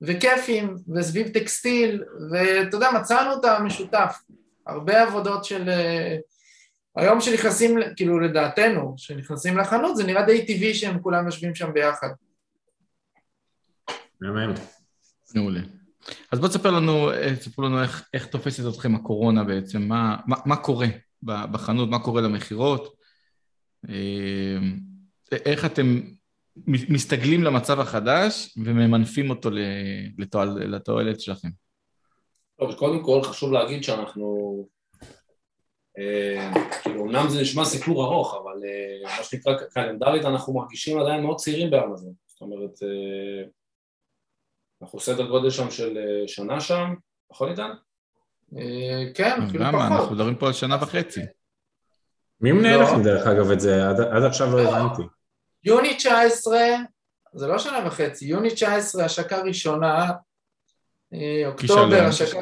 [0.02, 4.18] וכיפים וסביב טקסטיל ואתה יודע מצאנו את המשותף.
[4.68, 6.18] הרבה עבודות של אה,
[6.96, 12.10] היום שנכנסים, כאילו לדעתנו, שנכנסים לחנות, זה נראה די טבעי שהם כולם יושבים שם ביחד.
[15.36, 15.62] מעולה.
[16.32, 20.56] אז בוא תספר לנו, תספרו לנו איך, איך תופסת אתכם הקורונה בעצם, מה, מה, מה
[20.56, 20.88] קורה
[21.24, 22.96] בחנות, מה קורה למכירות,
[23.90, 24.58] אה,
[25.32, 26.02] איך אתם
[26.68, 29.50] מסתגלים למצב החדש וממנפים אותו
[30.18, 31.50] לתועל, לתועלת שלכם.
[32.60, 34.66] טוב, קודם כל חשוב להגיד שאנחנו
[35.98, 41.24] אה, כאילו אמנם זה נשמע סיפור ארוך, אבל אה, מה שנקרא קלנדרית אנחנו מרגישים עדיין
[41.24, 43.48] מאוד צעירים באמזון, זאת אומרת אה,
[44.82, 46.94] אנחנו סדר גודל שם של שנה שם,
[47.32, 47.70] נכון עידן?
[49.14, 49.74] כן, אפילו פחות.
[49.74, 49.88] למה?
[49.88, 51.22] אנחנו מדברים פה על שנה וחצי.
[52.42, 52.84] מי מנהל לא.
[52.84, 53.90] לכם דרך אגב את זה?
[53.90, 55.02] עד עכשיו לא הבנתי.
[55.68, 56.60] יוני 19,
[57.34, 60.12] זה לא שנה וחצי, יוני 19 השקה ראשונה,
[61.46, 62.40] אוקטובר השקה...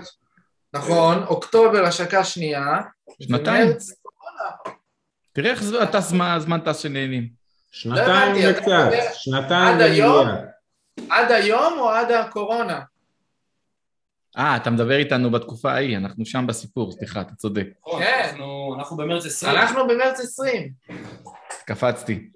[0.73, 2.77] נכון, אוקטובר השקה שנייה,
[3.21, 3.67] שנתיים.
[5.33, 5.99] תראה איך אתה
[6.39, 7.29] זמן טס שנהנים.
[7.71, 10.07] שנתיים לא וקצת, שנתיים ונגיע.
[11.09, 12.81] עד היום או עד הקורונה?
[14.37, 17.67] אה, אתה מדבר איתנו בתקופה ההיא, אנחנו שם בסיפור, סליחה, אתה צודק.
[17.99, 18.35] כן.
[18.77, 19.55] אנחנו במרץ 20.
[19.55, 20.71] אנחנו במרץ 20.
[21.65, 22.29] קפצתי.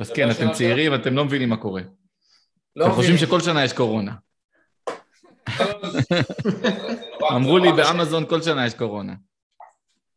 [0.00, 1.82] אז כן, אתם צעירים, אתם לא מבינים מה קורה.
[2.76, 4.12] לא אתם חושבים שכל שנה יש קורונה.
[7.36, 9.14] אמרו לי באמזון כל שנה יש קורונה.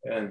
[0.02, 0.24] כן.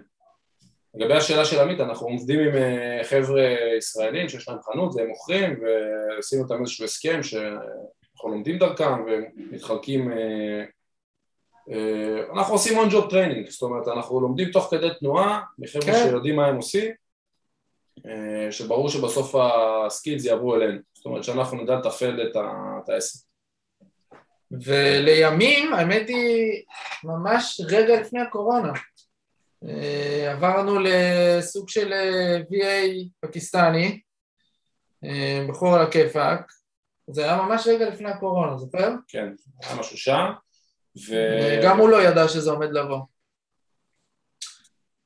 [0.96, 5.60] לגבי השאלה של עמית, אנחנו עובדים עם אה, חבר'ה ישראלים שיש להם חנות והם מוכרים
[5.62, 10.64] ועשינו אותם איזשהו הסכם שאנחנו לומדים דרכם ומתחלקים אה,
[11.72, 16.08] אה, אנחנו עושים on job training, זאת אומרת אנחנו לומדים תוך כדי תנועה מחבר'ה כן.
[16.08, 16.92] שיודעים מה הם עושים
[18.52, 23.28] שברור שבסוף הסקילס יעברו אלינו, זאת אומרת שאנחנו נדע לתפעל את העסק
[24.52, 26.64] ולימים, האמת היא,
[27.04, 28.72] ממש רגע לפני הקורונה,
[29.64, 34.02] אה, עברנו לסוג של אה, VA פקיסטני,
[35.04, 36.52] אה, בחור על הכיפאק,
[37.08, 38.92] זה היה ממש רגע לפני הקורונה, זוכר?
[39.08, 39.28] כן,
[39.64, 40.26] היה משהו שם,
[41.10, 41.16] ו...
[41.64, 43.00] גם הוא לא ידע שזה עומד לבוא.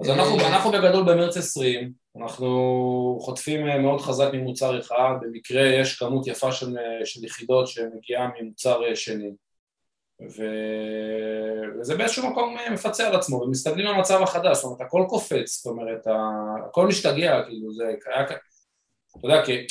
[0.01, 6.27] אז אנחנו, אנחנו בגדול במרץ 20, אנחנו חוטפים מאוד חזק ממוצר אחד, במקרה יש כמות
[6.27, 6.75] יפה של,
[7.05, 9.31] של יחידות שמגיעה ממוצר שני.
[10.21, 10.43] ו...
[11.79, 15.65] וזה באיזשהו מקום מפצה על עצמו, ומסתכלים על המצב החדש, זאת אומרת, הכל קופץ, זאת
[15.65, 16.07] אומרת,
[16.67, 19.67] הכל משתגע, כאילו, זה היה, אתה יודע, כי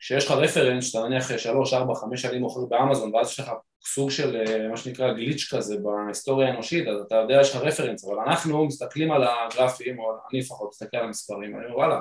[0.00, 3.50] כשיש לך רפרנס, שאתה נניח שלוש, ארבע, חמש שנים מוכר באמזון, ואז יש לך
[3.94, 8.18] סוג של מה שנקרא גליץ' כזה בהיסטוריה האנושית, אז אתה יודע, יש לך רפרנס, אבל
[8.18, 12.00] אנחנו מסתכלים על הגרפים, או אני לפחות מסתכל על המספרים, אני אומר, וואלה,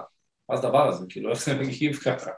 [0.50, 2.32] מה זה הדבר הזה, כאילו, איך זה מגיב ככה?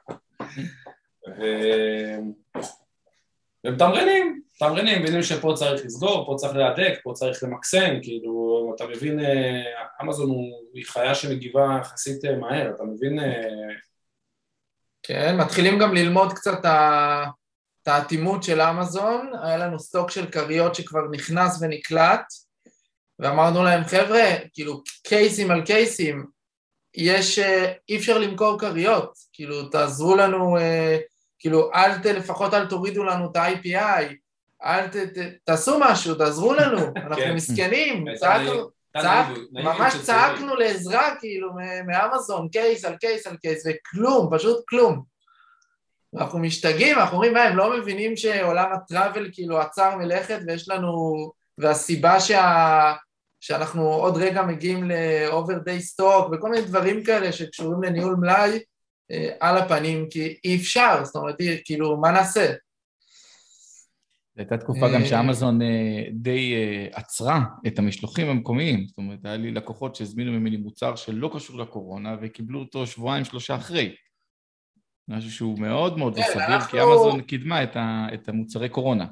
[3.66, 9.20] ומתמרנים, מתמרנים, מבינים שפה צריך לסגור, פה צריך להדק, פה צריך למקסם, כאילו, אתה מבין,
[10.02, 10.30] אמזון
[10.74, 13.20] היא חיה שמגיבה יחסית מהר, אתה מבין...
[15.04, 16.60] כן, מתחילים גם ללמוד קצת
[17.84, 22.26] את האטימות של אמזון, היה לנו סטוק של כריות שכבר נכנס ונקלט,
[23.20, 24.24] ואמרנו להם, חבר'ה,
[24.54, 26.26] כאילו, קייסים על קייסים,
[26.96, 27.40] יש,
[27.90, 30.58] אי אפשר למכור כריות, כאילו, תעזרו לנו,
[31.40, 34.14] כאילו, אל ת, לפחות אל תורידו לנו את ה-IPI,
[34.64, 38.70] אל ת, ת, תעשו משהו, תעזרו לנו, אנחנו מסכנים, צעקנו,
[39.02, 41.50] צעק, ממש צעקנו לעזרה, כאילו,
[41.88, 45.04] מאמזון, קייס על קייס על קייס, וכלום, פשוט כלום.
[46.18, 51.32] אנחנו משתגעים, אנחנו אומרים, מה, הם לא מבינים שעולם הטראבל כאילו עצר מלכת ויש לנו,
[51.58, 52.94] והסיבה שה...
[53.42, 58.60] שאנחנו עוד רגע מגיעים ל-over day stock וכל מיני דברים כאלה שקשורים לניהול מלאי
[59.40, 61.36] על הפנים, כי אי אפשר, זאת אומרת,
[61.66, 62.54] כאילו, מה נעשה?
[64.38, 65.60] הייתה תקופה גם שאמזון
[66.12, 66.54] די
[66.94, 72.16] עצרה את המשלוחים המקומיים, זאת אומרת, היה לי לקוחות שהזמינו ממני מוצר שלא קשור לקורונה
[72.22, 73.96] וקיבלו אותו שבועיים, שלושה אחרי.
[75.10, 77.64] משהו שהוא מאוד מאוד לא סביר, כי אמזון קידמה
[78.14, 79.06] את המוצרי קורונה.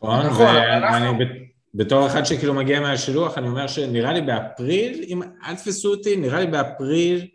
[0.00, 1.24] נכון, ואני
[1.74, 6.40] בתור אחד שכאילו מגיע מהשילוח, אני אומר שנראה לי באפריל, אם אל תפסו אותי, נראה
[6.40, 7.26] לי באפריל,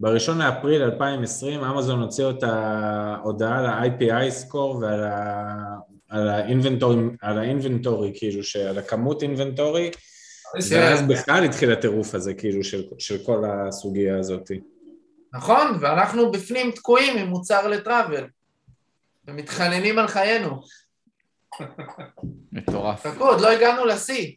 [0.00, 8.42] בראשון לאפריל 2020, אמזון הוציאו את ההודעה על ה-IPI סקור ועל האינבנטורי, על האינבנטורי, כאילו,
[8.68, 9.90] על הכמות אינבנטורי,
[10.70, 14.50] ואז בכלל התחיל הטירוף הזה, כאילו, של, של כל הסוגיה הזאת.
[15.34, 18.24] נכון, ואנחנו בפנים תקועים עם מוצר לטראבל,
[19.26, 20.62] ומתחננים על חיינו.
[22.52, 23.06] מטורף.
[23.06, 24.32] חכו, עוד לא הגענו לשיא.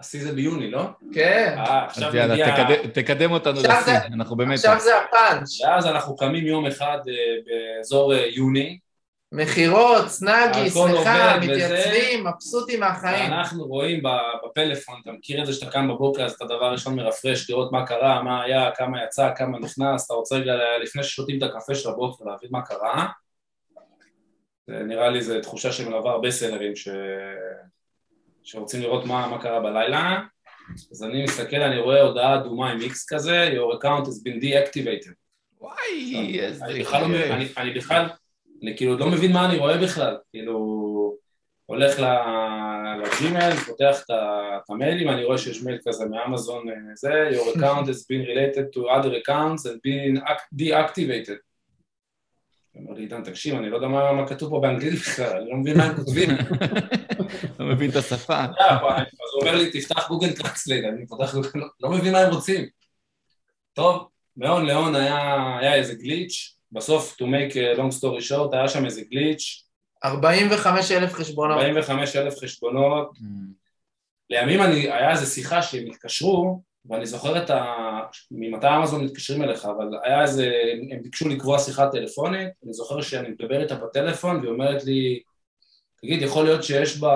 [0.00, 0.82] השיא זה ביוני, לא?
[1.14, 1.54] כן.
[1.58, 2.90] אה, עכשיו אז יאללה.
[2.92, 4.54] תקדם- אותנו לשיא, זה- אנחנו באמת...
[4.54, 5.60] עכשיו זה הפאנץ'.
[5.64, 7.14] ואז אנחנו קמים יום אחד אה,
[7.78, 8.78] באזור אה, יוני,
[9.32, 10.80] מכירות, סנאגי, וזה.
[11.40, 13.32] מתייצבים, מבסוטים מהחיים.
[13.32, 14.02] ואנחנו רואים
[14.44, 17.86] בפלאפון, אתה מכיר את זה שאתה קם בבוקר, אז אתה דבר ראשון מרפרש, לראות מה
[17.86, 21.88] קרה, מה היה, כמה יצא, כמה נכנס, אתה רוצה רגע, לפני ששותים את הקפה של
[21.88, 23.06] הבוקר, להבין מה קרה.
[24.68, 26.88] נראה לי זו תחושה שמלווה הרבה סלרים ש...
[28.42, 30.20] שרוצים לראות מה, מה קרה בלילה.
[30.92, 35.12] אז אני מסתכל, אני רואה הודעה אדומה עם איקס כזה, your account has been deactivated.
[35.60, 36.64] וואי, איזה...
[37.56, 38.08] אני בכלל
[38.62, 41.16] אני, כאילו לא מבין מה אני רואה בכלל, כאילו,
[41.66, 44.10] הולך ל Gmail, פותח את
[44.70, 48.80] המיילים, אני רואה שיש מייל כזה מאמזון, אה, זה, your account has been related to
[48.80, 51.36] other accounts and been act- deactivated.
[52.76, 55.76] אומר לי, עידן, תקשיב, אני לא יודע מה כתוב פה באנגלית בכלל, אני לא מבין
[55.76, 56.30] מה הם כותבים.
[57.60, 58.44] לא מבין את השפה.
[58.60, 62.34] יודע, אז הוא אומר לי, תפתח Google Translate, אני פותח גוגל, לא- מבין מה הם
[62.34, 62.68] רוצים.
[63.72, 64.94] טוב, מהון להון
[65.60, 69.66] היה איזה גליץ', בסוף, to make a long story short, היה שם איזה גליץ',
[70.04, 71.56] 45 אלף חשבונות.
[71.58, 73.18] 45 אלף חשבונות,
[74.30, 77.64] לימים אני, היה איזו שיחה שהם התקשרו, ואני זוכר את ה...
[78.30, 80.52] ממתי אמזון מתקשרים אליך, אבל היה איזה,
[80.92, 85.20] הם ביקשו לקבוע שיחה טלפונית, אני זוכר שאני מדבר איתה בטלפון, והיא אומרת לי,
[86.02, 87.06] תגיד, יכול להיות שיש ב...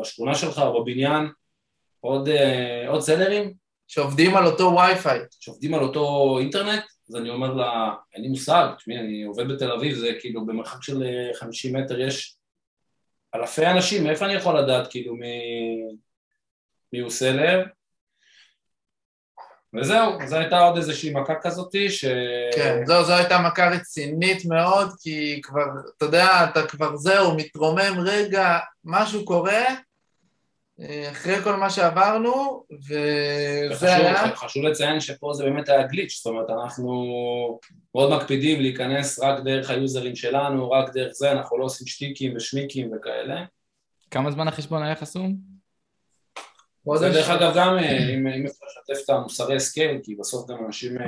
[0.00, 1.28] בשכונה שלך או בבניין
[2.00, 3.54] עוד, אה, עוד סלרים
[3.88, 5.20] שעובדים על אותו וי-פיי.
[5.40, 6.82] שעובדים על אותו אינטרנט?
[7.10, 10.82] אז אני אומר לה, אין לי מושג, תשמעי, אני עובד בתל אביב, זה כאילו במרחק
[10.82, 12.36] של אה, 50 מטר יש
[13.34, 15.38] אלפי אנשים, מאיפה אני יכול לדעת כאילו מי,
[16.92, 17.64] מי הוא סלר?
[19.74, 22.04] וזהו, זו הייתה עוד איזושהי מכה כזאתי ש...
[22.54, 28.00] כן, זו, זו הייתה מכה רצינית מאוד, כי כבר, אתה יודע, אתה כבר זהו, מתרומם
[28.04, 29.74] רגע, משהו קורה, אה,
[31.10, 34.36] אחרי כל מה שעברנו, וזה וחשוב, היה...
[34.36, 37.04] חשוב לציין שפה זה באמת היה גליץ', זאת אומרת, אנחנו
[37.94, 42.90] מאוד מקפידים להיכנס רק דרך היוזרים שלנו, רק דרך זה, אנחנו לא עושים שטיקים ושמיקים
[42.96, 43.44] וכאלה.
[44.10, 45.36] כמה זמן החשבון היה חסום?
[46.94, 50.66] זה דרך אגב גם, אה, אם אם אפשר לשתף את המוסרי הסכם, כי בסוף גם
[50.66, 51.06] אנשים אה,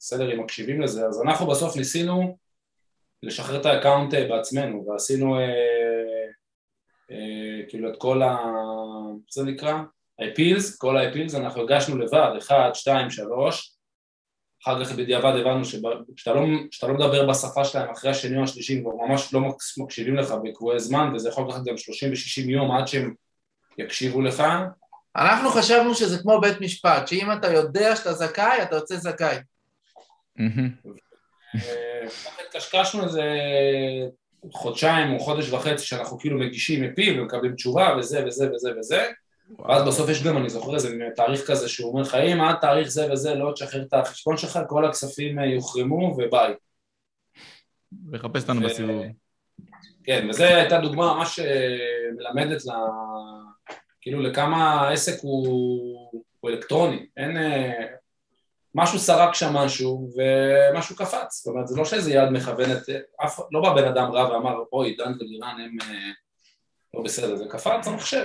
[0.00, 2.36] סלרים מקשיבים לזה, אז אנחנו בסוף ניסינו
[3.22, 6.26] לשחרר את ה account אה, בעצמנו, ועשינו אה, אה,
[7.68, 8.36] כאילו את כל ה...
[9.26, 9.72] איך זה נקרא?
[10.20, 13.76] ה-appeals, כל ה-appeals אנחנו הגשנו לבד, אחד, שתיים, שלוש,
[14.62, 16.42] אחר כך בדיעבד הבנו שכשאתה לא,
[16.82, 19.40] לא מדבר בשפה שלהם אחרי השני או השלישי, הם כבר ממש לא
[19.76, 23.14] מקשיבים לך בקבועי זמן, וזה יכול לקחת גם 30 ו-60 יום עד שהם
[23.78, 24.42] יקשיבו לך,
[25.16, 29.36] אנחנו חשבנו שזה כמו בית משפט, שאם אתה יודע שאתה זכאי, אתה יוצא זכאי.
[31.54, 33.22] אה, ככה התקשקשנו איזה
[34.52, 39.06] חודשיים או חודש וחצי שאנחנו כאילו מגישים מפיל ומקבלים תשובה וזה וזה וזה וזה
[39.58, 42.88] ואז בסוף יש גם, אני זוכר איזה תאריך כזה שהוא אומר לך, אם עד תאריך
[42.88, 46.54] זה וזה לא תשחרר את החשבון שלך, כל הכספים אה, יוחרמו וביי.
[48.12, 49.02] וחפש אותנו בסיבוב.
[50.04, 51.76] כן, וזו הייתה דוגמה ממש אה,
[52.16, 52.70] מלמדת ל...
[54.00, 57.36] כאילו לכמה העסק הוא, הוא אלקטרוני, אין...
[58.80, 62.82] אה, משהו סרק שם משהו ומשהו קפץ, זאת אומרת זה לא שאיזה יד מכוונת,
[63.24, 65.76] אף, לא בא בן אדם רע ואמר אוי דן ולירן הם
[66.94, 68.24] לא בסדר, זה קפץ המחשב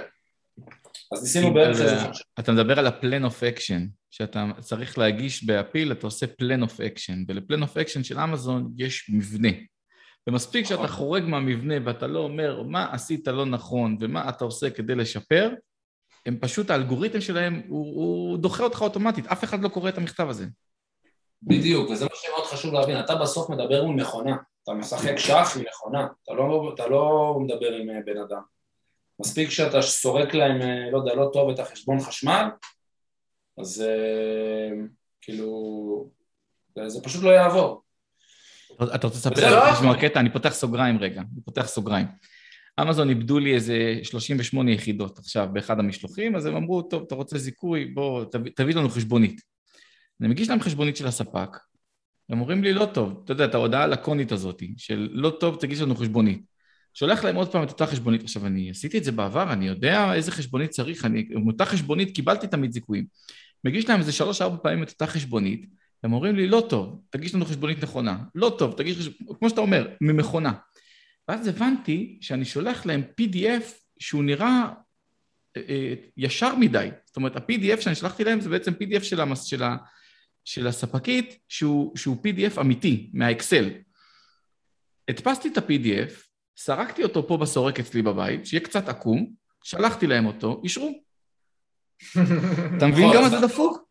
[1.11, 2.23] אז ניסינו בערך איזה חודש.
[2.39, 3.81] אתה מדבר על ה-plan of action,
[4.11, 9.09] שאתה צריך להגיש באפיל, אתה עושה plan of action, ול-plan of action של אמזון יש
[9.13, 9.49] מבנה.
[10.27, 10.87] ומספיק שאתה נכון.
[10.87, 15.49] חורג מהמבנה ואתה לא אומר מה עשית לא נכון ומה אתה עושה כדי לשפר,
[16.25, 20.29] הם פשוט, האלגוריתם שלהם, הוא, הוא דוחה אותך אוטומטית, אף אחד לא קורא את המכתב
[20.29, 20.45] הזה.
[21.43, 25.63] בדיוק, וזה מה שמאוד חשוב להבין, אתה בסוף מדבר מול מכונה, אתה משחק שח עם
[25.69, 28.41] מכונה, אתה לא, אתה לא מדבר עם אה, בן אדם.
[29.19, 32.45] מספיק שאתה סורק להם, אה, לא יודע, לא טוב את החשבון חשמל,
[33.57, 34.69] אז אה,
[35.21, 36.09] כאילו,
[36.87, 37.81] זה פשוט לא יעבור.
[38.95, 39.69] אתה רוצה לספר נכון.
[39.71, 40.19] משהו הקטע?
[40.19, 42.07] אני פותח סוגריים רגע, אני פותח סוגריים.
[42.81, 47.37] אמזון איבדו לי איזה 38 יחידות עכשיו באחד המשלוחים, אז הם אמרו, טוב, אתה רוצה
[47.37, 49.41] זיכוי, בוא, תביא, תביא לנו חשבונית.
[50.21, 51.49] אני מגיש להם חשבונית של הספק,
[52.29, 55.81] הם אומרים לי, לא טוב, אתה יודע, את ההודעה הלקונית הזאת, של לא טוב, תגיש
[55.81, 56.41] לנו חשבונית.
[56.93, 58.23] שולח להם עוד פעם את אותה חשבונית.
[58.23, 62.15] עכשיו, אני עשיתי את זה בעבר, אני יודע איזה חשבונית צריך, אני, עם אותה חשבונית
[62.15, 63.05] קיבלתי תמיד זיכויים.
[63.63, 65.65] מגיש להם איזה שלוש-ארבע פעמים את אותה חשבונית,
[66.03, 68.17] הם אומרים לי, לא טוב, תגיש לנו חשבונית נכונה.
[68.35, 70.53] לא טוב, תגיש חשבונית, כמו שאתה אומר, ממכונה.
[71.27, 73.63] ואז הבנתי שאני שולח להם PDF
[73.99, 74.73] שהוא נראה
[75.57, 76.89] אה, אה, ישר מדי.
[77.05, 79.75] זאת אומרת, ה-PDF שאני שלחתי להם זה בעצם PDF של, המס, של, ה,
[80.45, 83.69] של הספקית, שהוא, שהוא PDF אמיתי, מהאקסל.
[85.07, 86.11] הדפסתי את ה-PDF,
[86.57, 89.31] סרקתי אותו פה בסורק אצלי בבית, שיהיה קצת עקום,
[89.63, 90.91] שלחתי להם אותו, אישרו.
[92.77, 93.85] אתה מבין נכון, כמה זה דפוק?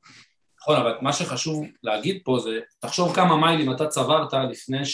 [0.61, 4.85] נכון, אבל מה שחשוב להגיד פה זה, תחשוב כמה מיילים אתה צברת לפני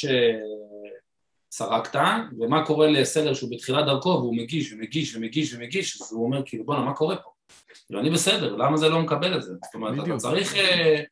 [1.51, 2.01] שסרקת,
[2.39, 6.65] ומה קורה לסלר שהוא בתחילת דרכו והוא מגיש ומגיש ומגיש ומגיש, אז הוא אומר כאילו
[6.65, 7.31] בואנה מה קורה פה?
[7.87, 9.53] כאילו אני בסדר, למה זה לא מקבל את זה?
[9.65, 10.19] זאת אומרת, אתה בדיוק.
[10.19, 11.03] צריך אה,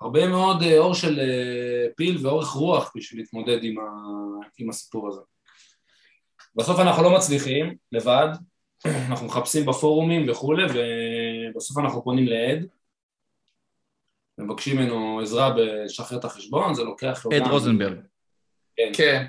[0.00, 3.82] הרבה מאוד אה, אור של אה, פיל ואורך רוח בשביל להתמודד עם, ה,
[4.58, 5.20] עם הסיפור הזה.
[6.56, 8.28] בסוף אנחנו לא מצליחים לבד,
[9.10, 12.66] אנחנו מחפשים בפורומים וכולי, ובסוף אנחנו פונים לעד,
[14.38, 17.98] מבקשים ממנו עזרה בלשחרר את החשבון, זה לוקח לו אד גם- רוזנברג.
[18.76, 19.24] כן, כן.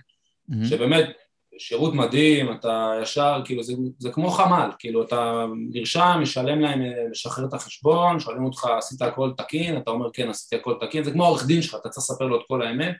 [0.65, 1.09] שבאמת,
[1.57, 6.87] שירות מדהים, אתה ישר, כאילו זה, זה כמו חמ"ל, כאילו אתה נרשם, משלם להם אה,
[7.11, 11.11] לשחרר את החשבון, שואלים אותך עשית הכל תקין, אתה אומר כן עשיתי הכל תקין, זה
[11.11, 12.95] כמו עורך דין שלך, אתה צריך לספר לו את כל האמת.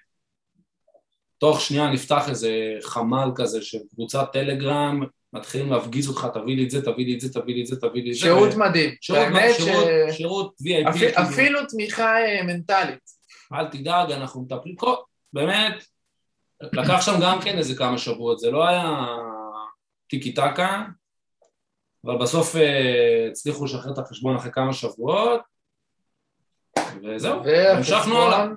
[1.38, 6.70] תוך שנייה נפתח איזה חמ"ל כזה של קבוצת טלגרם, מתחילים להפגיז אותך, תביא לי את
[6.70, 8.20] זה, תביא לי את זה, תביא לי את זה, תביא לי את זה.
[8.22, 8.90] שירות ו- מדהים.
[9.02, 11.22] שירות, באמת שירות, ש- שירות VIP, אפי- כאילו.
[11.30, 13.00] אפילו תמיכה אה, מנטלית.
[13.54, 14.76] אל תדאג, אנחנו מטפלים,
[15.34, 15.84] באמת,
[16.62, 19.06] לקח שם גם כן איזה כמה שבועות, זה לא היה
[20.08, 20.86] טיקי טקה,
[22.06, 25.42] אבל בסוף אה, הצליחו לשחרר את החשבון אחרי כמה שבועות,
[27.04, 27.42] וזהו,
[27.78, 28.48] המשכנו הלאה.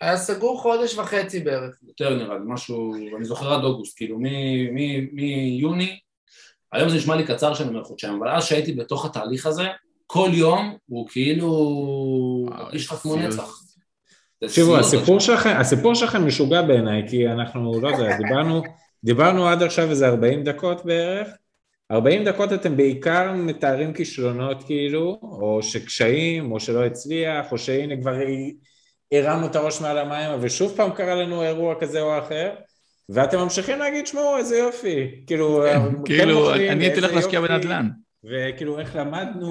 [0.00, 1.78] היה סגור חודש וחצי בערך.
[1.88, 5.98] יותר נראה לי, משהו, אני זוכר עד אוגוסט, כאילו מ- מ- מיוני,
[6.72, 9.68] היום זה נשמע לי קצר שאני אומר חודשיים, אבל אז שהייתי בתוך התהליך הזה,
[10.06, 11.50] כל יום הוא כאילו
[12.50, 13.16] מרגיש לך כמו.
[13.16, 13.61] נצח.
[14.42, 18.62] תקשיבו, הסיפור שלכם, הסיפור שלכם משוגע בעיניי, כי אנחנו, לא יודע, דיברנו,
[19.04, 21.28] דיברנו עד עכשיו איזה 40 דקות בערך,
[21.90, 28.14] 40 דקות אתם בעיקר מתארים כישלונות כאילו, או שקשיים, או שלא הצליח, או שהנה כבר
[29.12, 32.50] הרמנו את הראש מעל המים, ושוב פעם קרה לנו אירוע כזה או אחר,
[33.08, 37.40] ואתם ממשיכים להגיד, שמעו, איזה יופי, כאילו, כן כאילו, מוכרים, אני הייתי הולך להשקיע.
[37.40, 37.88] בנדל"ן.
[38.24, 39.50] וכאילו איך למדנו,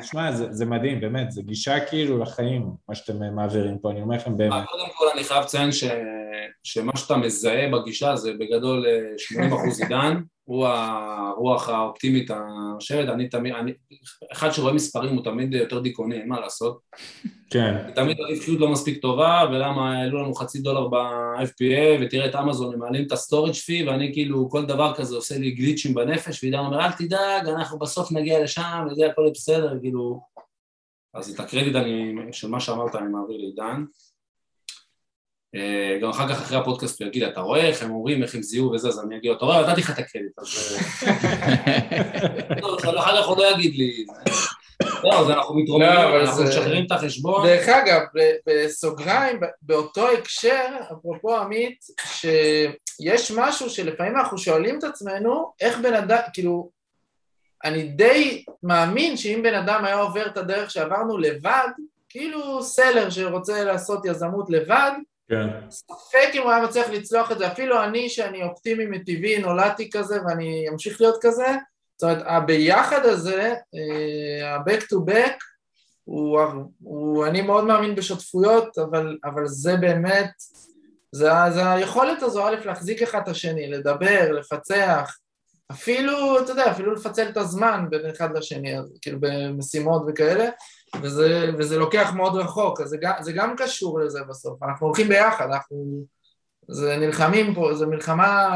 [0.00, 4.16] ושמע, זה, זה מדהים, באמת, זה גישה כאילו לחיים, מה שאתם מעבירים פה, אני אומר
[4.16, 4.64] לכם באמת.
[4.70, 5.84] קודם כל אני חייב לציין ש...
[6.62, 13.54] שמה שאתה מזהה בגישה זה בגדול אה, 80% עידן, הוא הרוח האופטימית השבת, אני תמיד,
[13.54, 13.72] אני...
[14.32, 16.78] אחד שרואה מספרים הוא תמיד יותר דיכאוני, אין מה לעשות.
[17.50, 22.74] כן, תמיד הרווחיות לא מספיק טובה, ולמה העלו לנו חצי דולר ב-FPA, ותראה את אמזון,
[22.74, 26.42] הם מעלים את ה storage fee, ואני כאילו, כל דבר כזה עושה לי גליצ'ים בנפש,
[26.42, 30.20] ועידן אומר, אל תדאג, אנחנו בסוף נגיע לשם, וזה הכל בסדר, כאילו...
[31.14, 33.84] אז את הקרדיט אני, של מה שאמרת אני מעביר לעידן.
[35.54, 38.42] אה, גם אחר כך, אחרי הפודקאסט, הוא יגיד, אתה רואה איך הם אומרים, איך הם
[38.42, 40.78] זיהו וזה, אז אני אגיד, אתה רואה, נתתי לך את הקרדיט, אז...
[41.06, 41.12] אה,
[42.88, 44.06] אבל אחר כך הוא לא יגיד לי.
[45.04, 47.46] לא, אז אנחנו לא, מתרוממים, אבל אנחנו משחררים את החשבון.
[47.46, 48.00] דרך אגב,
[48.46, 56.18] בסוגריים, באותו הקשר, אפרופו עמית, שיש משהו שלפעמים אנחנו שואלים את עצמנו, איך בן אדם,
[56.32, 56.70] כאילו,
[57.64, 61.68] אני די מאמין שאם בן אדם היה עובר את הדרך שעברנו לבד,
[62.08, 64.92] כאילו סלר שרוצה לעשות יזמות לבד,
[65.30, 65.70] כן.
[65.70, 70.18] ספק אם הוא היה מצליח לצלוח את זה, אפילו אני שאני אופטימי מטבעי, נולדתי כזה
[70.26, 71.46] ואני אמשיך להיות כזה,
[71.96, 75.34] זאת אומרת, הביחד הזה, אה, ה-back to back,
[76.04, 76.40] הוא,
[76.82, 80.30] הוא, אני מאוד מאמין בשותפויות, אבל, אבל זה באמת,
[81.12, 85.16] זה, זה היכולת הזו, א', להחזיק אחד את השני, לדבר, לפצח,
[85.70, 90.48] אפילו, אתה יודע, אפילו לפצל את הזמן בין אחד לשני, כאילו במשימות וכאלה,
[91.02, 95.08] וזה, וזה לוקח מאוד רחוק, אז זה גם, זה גם קשור לזה בסוף, אנחנו הולכים
[95.08, 96.04] ביחד, אנחנו
[96.68, 98.48] זה נלחמים פה, זה מלחמה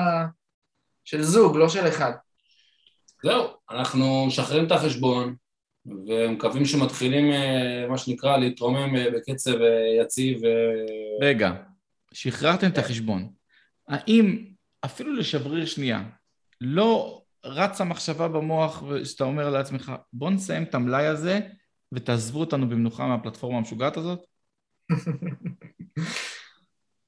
[1.04, 2.12] של זוג, לא של אחד.
[3.22, 5.34] זהו, אנחנו משחררים את החשבון,
[5.86, 10.40] ומקווים שמתחילים, אה, מה שנקרא, להתרומם אה, בקצב אה, יציב.
[11.22, 11.52] רגע,
[12.12, 13.28] שחררתם את החשבון.
[13.88, 14.44] האם
[14.84, 16.02] אפילו לשבריר שנייה,
[16.60, 21.40] לא רצה מחשבה במוח שאתה אומר לעצמך, בוא נסיים את המלאי הזה
[21.94, 24.26] ותעזבו אותנו במנוחה מהפלטפורמה המשוגעת הזאת?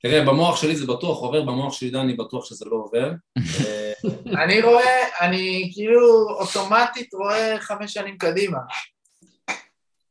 [0.02, 3.12] תראה, במוח שלי זה בטוח עובר, במוח של עידן אני בטוח שזה לא עובר.
[3.38, 3.92] אה,
[4.44, 8.58] אני רואה, אני כאילו אוטומטית רואה חמש שנים קדימה.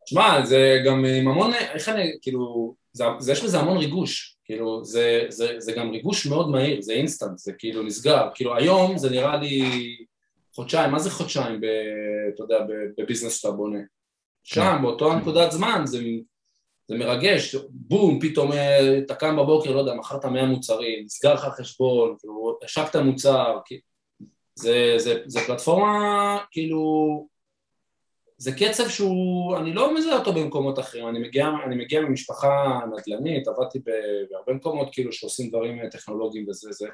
[0.05, 4.85] שמע, זה גם עם המון, איך אני, כאילו, זה, זה, יש בזה המון ריגוש, כאילו,
[4.85, 9.09] זה, זה, זה גם ריגוש מאוד מהיר, זה אינסטנט, זה כאילו נסגר, כאילו היום זה
[9.09, 9.61] נראה לי
[10.55, 11.65] חודשיים, מה זה חודשיים, ב,
[12.33, 13.79] אתה יודע, ב- בביזנס שאתה בונה?
[14.45, 16.03] שם, באותו הנקודת זמן, זה,
[16.87, 21.45] זה מרגש, בום, פתאום אה, אתה קם בבוקר, לא יודע, מכרת 100 מוצרים, נסגר לך
[21.45, 23.79] חשבון, כאילו, השקת מוצר, כי-
[24.55, 27.27] זה, זה, זה פלטפורמה, כאילו,
[28.37, 33.47] זה קצב שהוא, אני לא מזהה אותו במקומות אחרים, אני מגיע, אני מגיע ממשפחה נדל"נית,
[33.47, 33.79] עבדתי
[34.31, 36.87] בהרבה מקומות כאילו שעושים דברים אה, טכנולוגיים וזה, זה,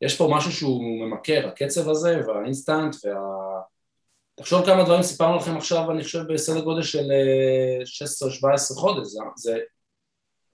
[0.00, 3.14] יש פה משהו שהוא ממכר, הקצב הזה והאינסטנט וה...
[4.34, 8.06] תחשוב כמה דברים סיפרנו לכם עכשיו, אני חושב בסדר גודל של אה,
[8.74, 9.58] 16-17 חודש, זה, זה,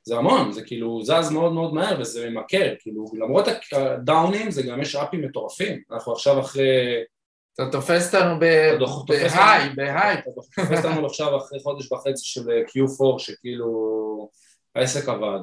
[0.02, 4.82] זה המון, זה כאילו זז מאוד מאוד מהר וזה ממכר, כאילו למרות הדאונים זה גם
[4.82, 7.04] יש אפים מטורפים, אנחנו עכשיו אחרי
[7.54, 9.76] אתה תופס אותנו בהיי, אותנו.
[9.76, 10.18] בהיי.
[10.18, 14.30] אתה תופס לנו עכשיו אחרי חודש וחצי של אה, Q4 שכאילו
[14.74, 15.40] העסק עבד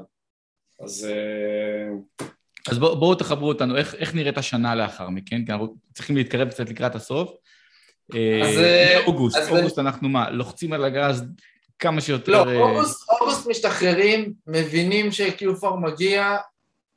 [0.84, 2.26] אז אה,
[2.70, 5.46] אז בואו בוא תחברו אותנו, איך, איך נראית השנה לאחר מכן?
[5.46, 7.32] כי אנחנו צריכים להתקרב קצת לקראת הסוף.
[8.14, 11.24] אז, אה, אה, אוגוסט, אז- אוגוסט אנחנו מה, לוחצים על הגז
[11.80, 12.32] כמה שיותר...
[12.32, 16.38] לא, אה, אוגוסט, אוגוסט משתחררים, מבינים ש-Q4 מגיע,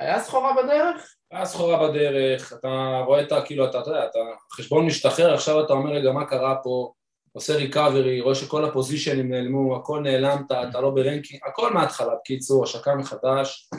[0.00, 1.14] היה סחורה בדרך?
[1.30, 3.42] היה סחורה בדרך, אתה רואה את ה...
[3.42, 4.18] כאילו, אתה, אתה יודע, אתה,
[4.52, 6.92] החשבון משתחרר, עכשיו אתה אומר, רגע, מה קרה פה?
[7.32, 12.64] עושה recovery, רואה שכל הפוזישנים נעלמו, הכל נעלמת, אתה לא ב ranking, הכל מההתחלה, בקיצור,
[12.64, 13.70] השקה מחדש,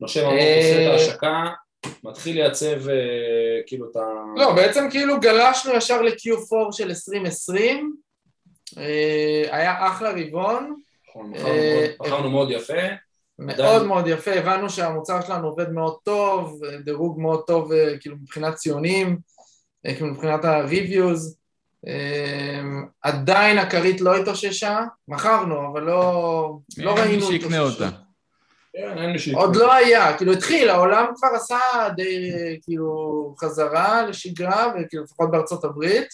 [0.00, 1.44] נושם עמוק, אה, עושה את ההשקה,
[2.04, 2.94] מתחיל לייצב אה,
[3.66, 4.00] כאילו את ה...
[4.36, 7.96] לא, בעצם כאילו גלשנו ישר ל-Q4 של 2020,
[8.78, 10.74] אה, היה אחלה רבעון,
[11.08, 12.72] נכון, מכרנו אה, מאוד- מכרנו מאוד יפה,
[13.38, 13.86] מאוד עדיין.
[13.86, 19.18] מאוד יפה, הבנו שהמוצר שלנו עובד מאוד טוב, דירוג מאוד טוב אה, כאילו מבחינת ציונים,
[19.86, 21.34] אה, כאילו מבחינת ה-reviews,
[21.86, 22.60] אה,
[23.02, 27.58] עדיין הכרית לא התאוששה, מכרנו, אבל לא, לא אין מי ראינו שיקנה.
[27.58, 27.78] אותה.
[27.78, 27.98] כן, אין מי שיקנה.
[29.34, 31.58] עוד לא היה, כאילו התחיל, העולם כבר עשה
[31.96, 32.30] די
[32.62, 36.08] כאילו חזרה לשגרה, וכאילו לפחות בארצות הברית,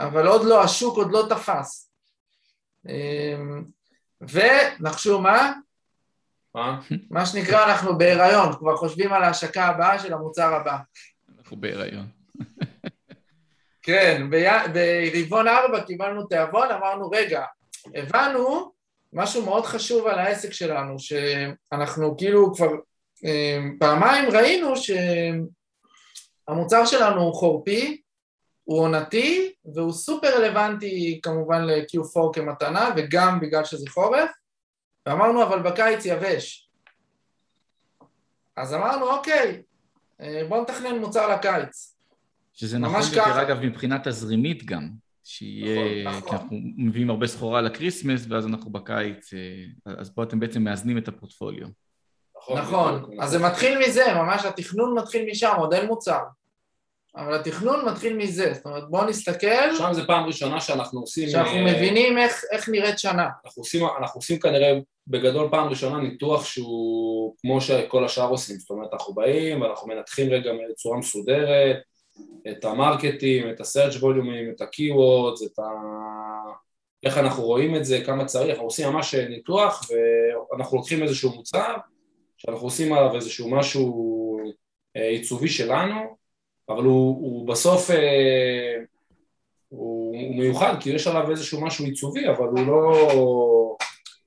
[0.00, 1.90] אבל עוד לא, השוק עוד לא תפס.
[2.88, 3.36] אה,
[4.20, 5.52] ונחשו מה?
[6.54, 6.80] מה?
[7.10, 10.76] מה שנקרא, אנחנו בהיריון, כבר חושבים על ההשקה הבאה של המוצר הבא.
[11.38, 12.06] אנחנו בהיריון.
[13.82, 14.30] כן,
[14.72, 17.44] ברבעון ארבע קיבלנו תיאבון, אמרנו, רגע,
[17.94, 18.72] הבנו
[19.18, 22.70] משהו מאוד חשוב על העסק שלנו, שאנחנו כאילו כבר
[23.24, 24.72] אה, פעמיים ראינו
[26.46, 28.00] שהמוצר שלנו הוא חורפי,
[28.64, 34.30] הוא עונתי, והוא סופר רלוונטי כמובן ל-Q4 כמתנה, וגם בגלל שזה חורף,
[35.06, 36.70] ואמרנו, אבל בקיץ יבש.
[38.56, 39.62] אז אמרנו, אוקיי,
[40.20, 41.94] אה, בואו נתכנן מוצר לקיץ.
[42.54, 43.42] שזה נכון ככה.
[43.42, 44.88] אגב, מבחינה תזרימית גם.
[45.30, 46.38] שיהיה, נכון, כי נכון.
[46.38, 51.08] אנחנו מביאים הרבה סחורה לקריסמס, ואז אנחנו בקיץ, אה, אז פה אתם בעצם מאזנים את
[51.08, 51.66] הפורטפוליו.
[52.56, 56.20] נכון, בדיוק, אז זה מתחיל מזה, ממש התכנון מתחיל משם, עוד אין מוצר.
[57.16, 61.28] אבל התכנון מתחיל מזה, זאת אומרת בואו נסתכל, שם זה פעם ראשונה שאנחנו עושים...
[61.28, 63.28] שאנחנו אה, מבינים איך, איך נראית שנה.
[63.44, 68.70] אנחנו עושים, אנחנו עושים כנראה בגדול פעם ראשונה ניתוח שהוא כמו שכל השאר עושים, זאת
[68.70, 71.76] אומרת אנחנו באים ואנחנו מנתחים רגע בצורה מסודרת
[72.50, 75.62] את המרקטים, את ה-search volume, את ה-keywords, את, ה...
[77.04, 79.88] איך אנחנו רואים את זה, כמה צריך, אנחנו עושים ממש ניתוח
[80.52, 81.76] ואנחנו לוקחים איזשהו מוצר
[82.36, 84.38] שאנחנו עושים עליו איזשהו משהו
[84.96, 86.16] אה, עיצובי שלנו,
[86.68, 88.76] אבל הוא, הוא בסוף אה,
[89.68, 93.57] הוא, הוא מיוחד כי יש עליו איזשהו משהו עיצובי, אבל הוא לא...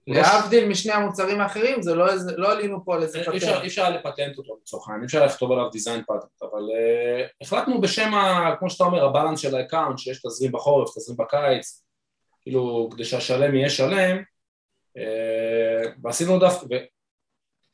[0.08, 2.06] להבדיל משני המוצרים האחרים, זה לא,
[2.38, 3.44] לא עלינו פה על איזה פטנט.
[3.62, 7.82] אי אפשר לפטנט אותו לצורך העניין, אי אפשר לכתוב עליו design patent, אבל uh, החלטנו
[7.82, 11.84] בשם, ה, כמו שאתה אומר, ה balance של ה account, שיש תזרים בחורף, תזרים בקיץ,
[12.42, 14.18] כאילו, כדי שהשלם יהיה שלם,
[14.98, 16.78] uh, ועשינו דווקא,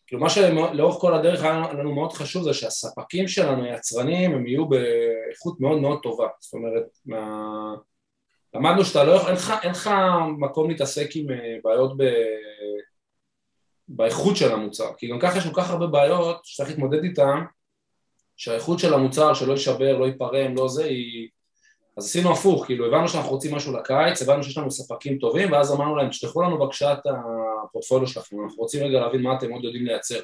[0.07, 4.67] כאילו מה שלאורך כל הדרך היה לנו מאוד חשוב זה שהספקים שלנו, היצרנים, הם יהיו
[4.69, 7.75] באיכות מאוד מאוד טובה, זאת אומרת, מה...
[8.57, 9.29] למדנו שאתה לא יכול,
[9.63, 9.89] אין לך
[10.37, 12.03] מקום להתעסק עם אה, בעיות ב...
[13.87, 17.39] באיכות של המוצר, כי גם ככה יש כל כך הרבה בעיות שצריך להתמודד איתן,
[18.37, 21.29] שהאיכות של המוצר שלא יישבר, לא ייפרם, לא זה, היא...
[21.97, 25.73] אז עשינו הפוך, כאילו הבנו שאנחנו רוצים משהו לקיץ, הבנו שיש לנו ספקים טובים, ואז
[25.73, 26.99] אמרנו להם, תשלחו לנו בבקשה את
[27.63, 30.19] הפורטפוליו שלכם, אנחנו רוצים רגע להבין מה אתם עוד יודעים לייצר.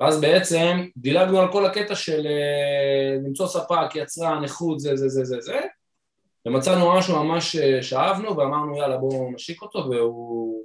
[0.00, 5.24] ואז בעצם דילגנו על כל הקטע של אה, למצוא ספק, יצרן, איכות, זה, זה, זה,
[5.24, 5.60] זה, זה,
[6.46, 10.64] ומצאנו משהו ממש אה, שאהבנו ואמרנו יאללה בואו נשיק אותו והוא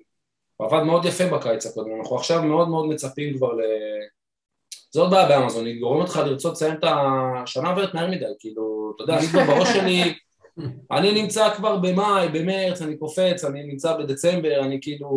[0.60, 3.62] עבד מאוד יפה בקיץ הקודם, אנחנו עכשיו מאוד מאוד מצפים כבר ל...
[4.94, 8.94] זה עוד בעיה באמזון, היא גורמת אותך לרצות לסיים את השנה עוברת מהר מדי, כאילו,
[8.96, 10.14] אתה יודע, אני כבר בראש שלי,
[10.98, 15.08] אני נמצא כבר במאי, במרץ, אני קופץ, אני נמצא בדצמבר, אני כאילו...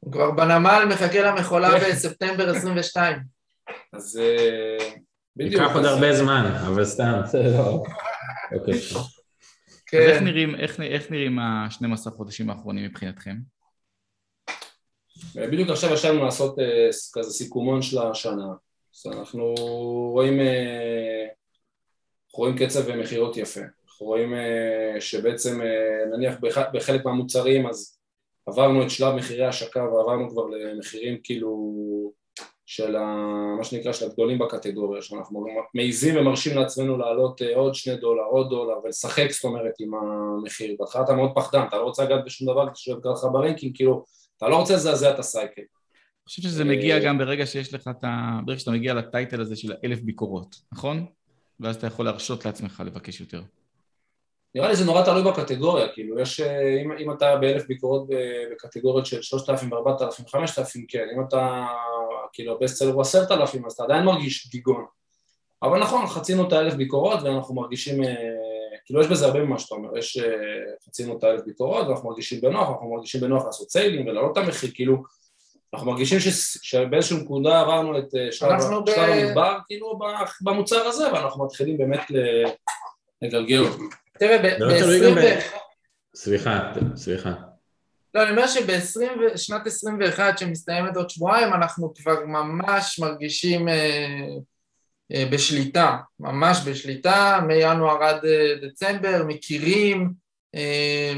[0.00, 1.90] הוא כבר בנמל מחכה למכולה כן.
[1.90, 3.18] בספטמבר 22.
[3.92, 4.88] אז אה,
[5.36, 5.62] בדיוק.
[5.62, 7.82] ייקח עוד הרבה זמן, אבל סתם, זה לא...
[9.90, 10.02] כן.
[10.02, 13.36] אז איך נראים, איך, איך נראים ה-12 חודשים האחרונים מבחינתכם?
[15.34, 16.62] בדיוק עכשיו ישבנו לעשות uh,
[17.12, 18.46] כזה סיכומון של השנה.
[18.94, 19.54] אז אנחנו
[20.12, 21.32] רואים, uh,
[22.34, 23.60] רואים קצב ומכירות יפה.
[23.60, 27.98] אנחנו רואים uh, שבעצם uh, נניח בח, בחלק מהמוצרים אז
[28.46, 31.72] עברנו את שלב מחירי ההשקה ועברנו כבר למחירים כאילו
[32.70, 33.04] של ה,
[33.58, 38.50] מה שנקרא של הגדולים בקטגוריה, שאנחנו מעיזים ומרשים לעצמנו לעלות אה, עוד שני דולר, עוד
[38.50, 40.76] דולר, ולשחק זאת אומרת עם המחיר.
[40.78, 43.37] בהתחלה אתה מאוד פחדן, אתה לא רוצה לגעת בשום דבר כדי שלא לגעת לך ב
[43.37, 44.04] ranking, כאילו,
[44.36, 45.62] אתה לא רוצה לזעזע את ה cycle.
[45.62, 48.40] אני חושב שזה מגיע גם ברגע שיש לך את ה...
[48.46, 51.06] ברגע שאתה מגיע לטייטל הזה של אלף ביקורות, נכון?
[51.60, 53.42] ואז אתה יכול להרשות לעצמך לבקש יותר.
[54.54, 58.08] נראה לי זה נורא תלוי בקטגוריה, כאילו יש, אה, אם, אם אתה באלף ביקורות
[58.52, 61.66] בקטגוריות של שלושת אלפים, ארבעת אלפים, חמשת אלפים, כן, אם אתה,
[62.32, 64.84] כאילו הבסט סלר הוא עשרת אלפים, אז אתה עדיין מרגיש גיגון.
[65.62, 68.14] אבל נכון, חצינו את האלף ביקורות ואנחנו מרגישים, אה,
[68.84, 70.24] כאילו יש בזה הרבה ממה שאתה אומר, יש, אה,
[70.86, 74.70] חצינו את האלף ביקורות ואנחנו מרגישים בנוח, אנחנו מרגישים בנוח לעשות סיילים ולהעלות את המחיר,
[74.74, 75.02] כאילו,
[75.74, 76.28] אנחנו מרגישים ש,
[76.62, 78.88] שבאיזשהו נקודה עברנו את שלב, שלב ב...
[78.88, 79.98] המדבר, כאילו,
[80.40, 82.00] במוצר הזה, ואנחנו מתחילים באמת
[83.22, 83.82] לגלגל אותו.
[84.20, 85.20] תראה, ב-20...
[86.14, 87.32] סליחה, סליחה.
[88.14, 94.26] לא, אני אומר שבשנת 21 שמסתיימת עוד שבועיים, אנחנו כבר ממש מרגישים אה,
[95.12, 100.12] אה, בשליטה, ממש בשליטה, מינואר עד אה, דצמבר, מכירים,
[100.54, 101.12] אה,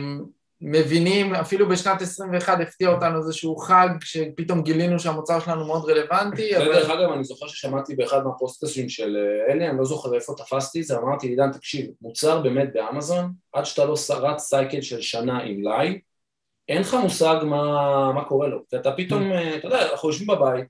[0.64, 6.50] מבינים, אפילו בשנת 21 הפתיע אותנו איזשהו חג שפתאום גילינו שהמוצר שלנו מאוד רלוונטי.
[6.54, 10.82] דרך אגב, אני זוכר ששמעתי באחד מהפוסטקאסים של אה, אלי, אני לא זוכר איפה תפסתי
[10.82, 15.62] זה, אמרתי, עידן, תקשיב, מוצר באמת באמזון, עד שאתה לא רץ סייקל של שנה עם
[15.62, 16.00] ליי,
[16.68, 18.58] אין לך מושג מה, מה קורה לו.
[18.74, 20.66] אתה פתאום, אה, אתה יודע, אנחנו יושבים בבית,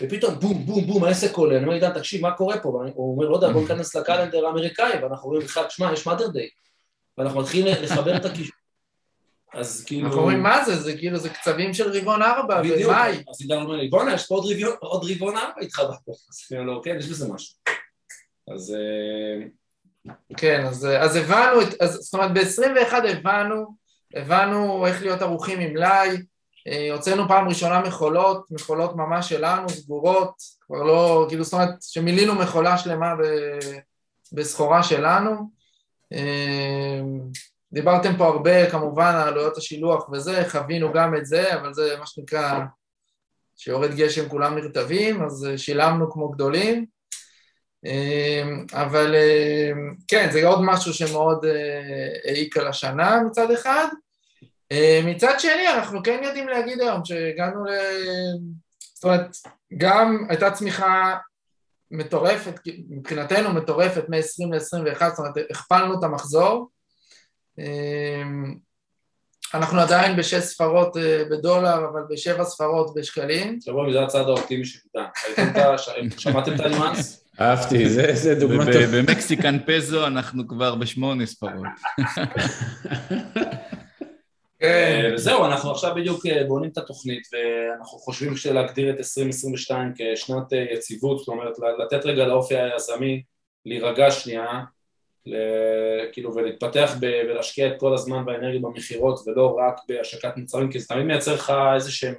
[0.00, 2.84] ופתאום בום, בום, בום, העסק עולה, אני אומר, עידן, תקשיב, מה קורה פה?
[2.94, 6.48] הוא אומר, לא יודע, בוא ניכנס לקלנדר האמריקאי, ואנחנו רואים בכלל, שמע, יש מאדר דיי.
[7.18, 8.65] ואנחנו מתחילים לחבר את הקישור.
[9.54, 10.06] אז כאילו...
[10.06, 10.76] אנחנו אומרים, מה זה?
[10.76, 12.92] זה כאילו, זה קצבים של רבעון ארבע, בדיוק,
[13.30, 14.40] אז עידן אומר לי, בואנה, יש פה
[14.80, 15.80] עוד רבעון ארבע איתך.
[15.80, 15.86] אז
[16.52, 17.54] אני אומר, כן, יש בזה משהו.
[18.54, 18.74] אז...
[18.74, 19.46] אה,
[20.36, 23.76] כן, אז, אז הבנו, אז, זאת אומרת, ב-21 הבנו,
[24.14, 26.16] הבנו איך להיות ערוכים עם ליי,
[26.68, 30.34] אה, הוצאנו פעם ראשונה מכולות, מכולות ממש שלנו, סגורות,
[30.66, 33.14] כבר לא, כאילו, זאת אומרת, שמילינו מכולה שלמה
[34.32, 35.50] בסחורה שלנו.
[37.66, 41.96] אה, דיברתם פה הרבה כמובן על עלויות השילוח וזה, חווינו גם את זה, אבל זה
[41.98, 42.60] מה שנקרא,
[43.56, 46.86] שיורד גשם כולם נרטבים, אז שילמנו כמו גדולים.
[47.84, 53.86] אמ, אבל אמ, כן, זה עוד משהו שמאוד אה, העיק על השנה מצד אחד.
[54.70, 57.70] אמ, מצד שני, אנחנו כן יודעים להגיד היום שהגענו ל...
[58.94, 59.36] זאת אומרת,
[59.76, 61.16] גם הייתה צמיחה
[61.90, 66.70] מטורפת, מבחינתנו מטורפת מ-20 ל-21, זאת אומרת, הכפלנו את המחזור,
[69.54, 73.60] אנחנו עדיין בשש ספרות אה, בדולר, אבל בשבע ספרות בשקלים.
[73.60, 74.78] שבוע זה הצד האופטימי של
[76.18, 77.24] שמעתם את הניואנס?
[77.40, 79.02] אהבתי, זה דוגמא טובה.
[79.02, 81.66] במקסיקן פזו אנחנו כבר בשמונה ספרות.
[84.60, 85.10] כן.
[85.14, 91.28] וזהו, אנחנו עכשיו בדיוק בונים את התוכנית ואנחנו חושבים להגדיר את 2022 כשנת יציבות, זאת
[91.28, 93.22] אומרת לתת רגע לאופי היזמי
[93.66, 94.62] להירגע שנייה,
[96.12, 101.04] כאילו ולהתפתח ולהשקיע את כל הזמן והאנרגיה במכירות ולא רק בהשקת מוצרים כי זה תמיד
[101.06, 102.14] מייצר לך איזה שהם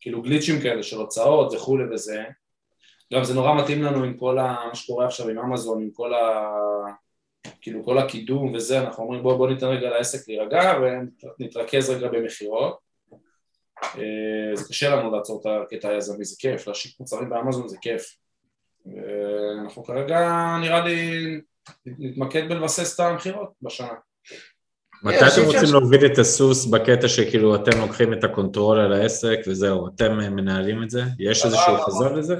[0.00, 2.24] כאילו גליצ'ים כאלה של הוצאות וכולי וזה
[3.12, 6.14] גם זה נורא מתאים לנו עם כל ה, מה שקורה עכשיו עם אמזון, עם כל
[6.14, 6.54] ה...
[7.60, 10.72] כאילו כל הקידום וזה, אנחנו אומרים בואו בוא ניתן רגע לעסק להירגע
[11.38, 12.78] ונתרכז רגע במכירות.
[13.82, 18.16] אה, זה קשה לנו לעצור את הקטע היזמי, זה כיף, להשיק מוצרים באמזון זה כיף.
[19.62, 20.18] אנחנו כרגע
[20.60, 21.40] נראה לי
[21.86, 23.94] נתמקד בלבסס את המכירות בשנה.
[25.02, 29.38] מתי אתם רוצים להוביל את הסוס בקטע שכאילו אתם לוקחים את ה control על העסק
[29.46, 31.02] וזהו, אתם מנהלים את זה?
[31.18, 32.36] יש איזשהו חזון לזה?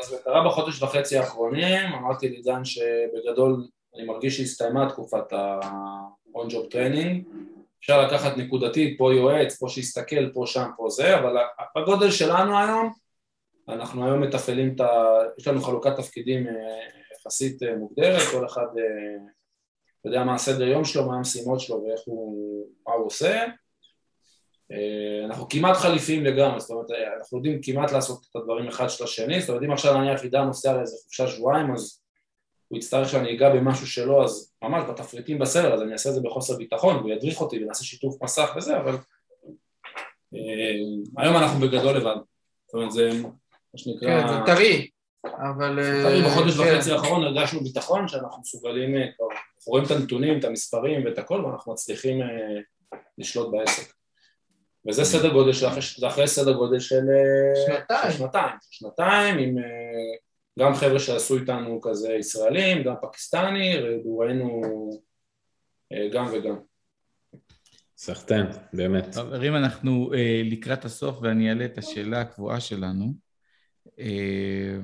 [0.00, 7.34] אז זה קרה בחודש וחצי האחרונים, אמרתי לעידן שבגדול אני מרגיש שהסתיימה תקופת ה-on-job training,
[7.80, 11.36] אפשר לקחת נקודתית, פה יועץ, פה שיסתכל, פה שם, פה זה, אבל
[11.76, 12.92] בגודל שלנו היום,
[13.68, 14.88] אנחנו היום מתפעלים את ה...
[15.38, 16.52] יש לנו חלוקת תפקידים אה,
[17.20, 19.24] יחסית אה, מוגדרת, כל אחד אה,
[20.04, 23.46] יודע מה הסדר יום שלו, מה המשימות שלו ואיך הוא, מה הוא עושה.
[25.26, 26.86] אנחנו כמעט חליפים לגמרי, זאת אומרת,
[27.18, 30.44] אנחנו יודעים כמעט לעשות את הדברים אחד של השני, זאת אומרת, אם עכשיו נניח עידן
[30.44, 32.00] נוסע לאיזה חופשה שבועיים, אז
[32.68, 36.20] הוא יצטרך שאני אגע במשהו שלו, אז ממש בתפריטים בסדר, אז אני אעשה את זה
[36.20, 38.94] בחוסר ביטחון, והוא ידריך אותי ונעשה שיתוף מסך וזה, אבל
[40.34, 42.16] אה, היום אנחנו בגדול לבד.
[42.66, 43.28] זאת אומרת, זה מה
[43.76, 44.22] שנקרא...
[44.22, 44.88] כן, זה טרי,
[45.24, 45.78] אבל...
[46.02, 46.74] טרי בחודש כן.
[46.76, 51.44] וחצי האחרון הרגשנו ביטחון שאנחנו מסוגלים, אה, אנחנו רואים את הנתונים, את המספרים ואת הכל,
[51.44, 52.26] ואנחנו מצליחים אה,
[53.18, 53.92] לשלוט בעסק.
[54.88, 55.66] וזה סדר גודל של,
[55.98, 57.02] זה אחרי סדר גודל של
[57.66, 59.56] שנתיים, שנתיים, שנתיים עם
[60.58, 63.74] גם חבר'ה שעשו איתנו כזה ישראלים, גם פקיסטני,
[64.18, 64.60] ראינו
[65.92, 66.56] אה, גם וגם.
[67.96, 69.14] סחטיין, באמת.
[69.14, 73.29] חברים, אנחנו אה, לקראת הסוף ואני אעלה את השאלה הקבועה שלנו.
[73.98, 74.78] אה,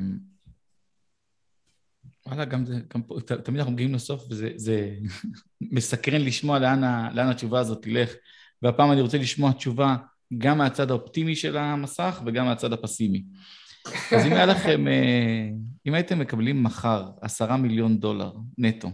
[2.26, 4.94] וואלה, גם, זה, גם פה, תמיד אנחנו מגיעים לסוף וזה
[5.60, 6.80] מסקרן לשמוע לאן,
[7.14, 8.12] לאן התשובה הזאת תלך.
[8.62, 9.96] והפעם אני רוצה לשמוע תשובה
[10.38, 13.24] גם מהצד האופטימי של המסך וגם מהצד הפסימי.
[13.86, 15.48] אז אם היה לכם, אה,
[15.86, 18.90] אם הייתם מקבלים מחר עשרה מיליון דולר נטו,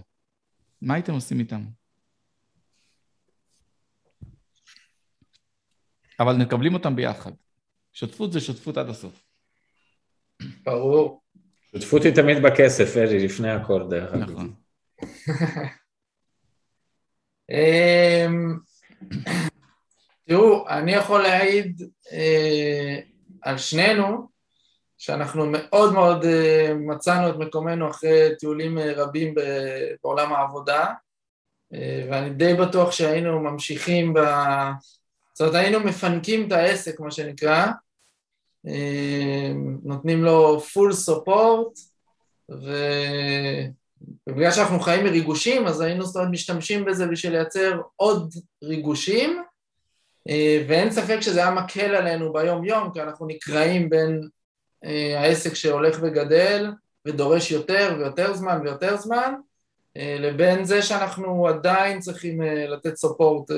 [0.82, 1.64] מה הייתם עושים איתם?
[6.20, 7.32] אבל מקבלים אותם ביחד.
[7.92, 9.31] שותפות זה שותפות עד הסוף.
[10.64, 11.22] ברור.
[11.72, 14.30] שותפות היא תמיד בכסף, אלי, לפני הכל, דרך אגב.
[14.30, 14.54] נכון.
[17.50, 18.58] אמ,
[20.28, 21.82] תראו, אני יכול להעיד
[22.12, 22.98] אה,
[23.42, 24.32] על שנינו,
[25.02, 29.34] שאנחנו מאוד מאוד אה, מצאנו את מקומנו אחרי טיולים אה, רבים
[30.02, 30.86] בעולם העבודה,
[31.74, 34.18] אה, ואני די בטוח שהיינו ממשיכים ב...
[35.34, 37.66] זאת אומרת, היינו מפנקים את העסק, מה שנקרא,
[39.82, 41.92] נותנים לו full support.
[44.26, 48.34] ובגלל שאנחנו חיים מריגושים, אז היינו זאת אומרת משתמשים בזה בשביל לייצר עוד
[48.64, 49.42] ריגושים,
[50.68, 54.28] ואין ספק שזה היה מקל עלינו ביום-יום, כי אנחנו נקרעים בין
[54.84, 56.70] אה, העסק שהולך וגדל
[57.06, 59.34] ודורש יותר ויותר זמן ויותר זמן,
[59.96, 63.50] אה, לבין זה שאנחנו עדיין צריכים אה, לתת סופורט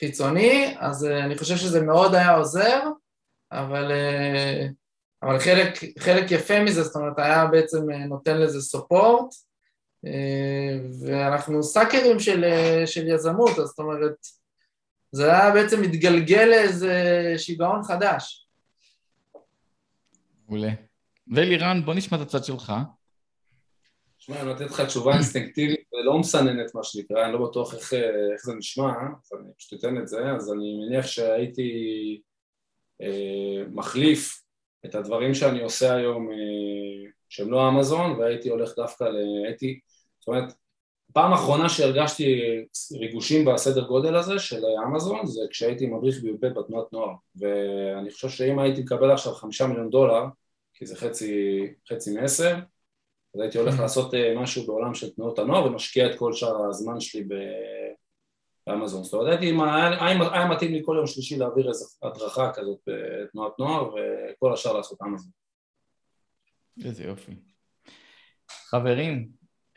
[0.00, 2.80] חיצוני, אז אני חושב שזה מאוד היה עוזר,
[3.52, 3.92] אבל,
[5.22, 9.34] אבל חלק, חלק יפה מזה, זאת אומרת, היה בעצם נותן לזה סופורט,
[11.02, 12.44] ואנחנו סאקרים של,
[12.86, 14.26] של יזמות, אז זאת אומרת,
[15.12, 16.94] זה היה בעצם מתגלגל לאיזה
[17.36, 18.46] שיגעון חדש.
[20.48, 20.70] מעולה.
[21.34, 22.72] ואלירן, בוא נשמע את הצד שלך.
[24.18, 27.94] תשמע, אני נותן לך תשובה אינסטינקטיבית ולא מסננת מה שנקרא, אני לא בטוח איך,
[28.32, 32.29] איך זה נשמע, אז אני פשוט אתן את זה, אז אני מניח שהייתי אה,
[33.70, 34.42] מחליף
[34.86, 39.44] את הדברים שאני עושה היום אה, שהם לא אמזון, והייתי הולך דווקא ל...
[39.46, 39.80] הייתי,
[40.18, 40.52] זאת אומרת,
[41.12, 42.40] פעם אחרונה שהרגשתי
[43.00, 48.58] ריגושים בסדר גודל הזה של אמזון זה כשהייתי מדריך בי"ב בתנועת נוער ואני חושב שאם
[48.58, 50.24] הייתי מקבל עכשיו חמישה מיליון דולר
[50.74, 52.56] כי זה חצי, חצי מעשר
[53.34, 53.82] אז הייתי הולך mm-hmm.
[53.82, 57.24] לעשות אה, משהו בעולם של תנועות הנוער ומשקיע את כל שאר הזמן שלי
[58.70, 59.40] באמזון זאת אומרת
[60.32, 64.98] היה מתאים לי כל יום שלישי להעביר איזו הדרכה כזאת בתנועת נוער וכל השאר לעשות
[65.02, 65.30] אמזון
[66.84, 67.32] איזה יופי
[68.70, 69.28] חברים,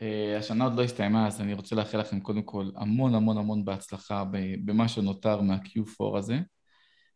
[0.02, 3.64] אה, השנה עוד לא הסתיימה, אז אני רוצה לאחל לכם קודם כל המון המון המון
[3.64, 4.24] בהצלחה
[4.64, 6.38] במה שנותר מה-Q4 הזה.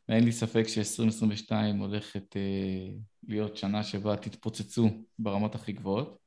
[0.08, 2.88] ואין לי ספק ש-2022 הולכת אה,
[3.28, 6.18] להיות שנה שבה תתפוצצו ברמות הכי גבוהות.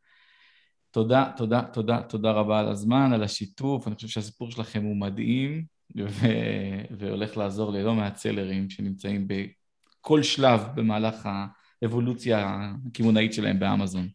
[0.91, 5.63] תודה, תודה, תודה, תודה רבה על הזמן, על השיתוף, אני חושב שהסיפור שלכם הוא מדהים,
[5.97, 11.29] ו- והולך לעזור ללא מעט סלרים שנמצאים בכל שלב במהלך
[11.81, 14.07] האבולוציה הקמעונאית שלהם באמזון.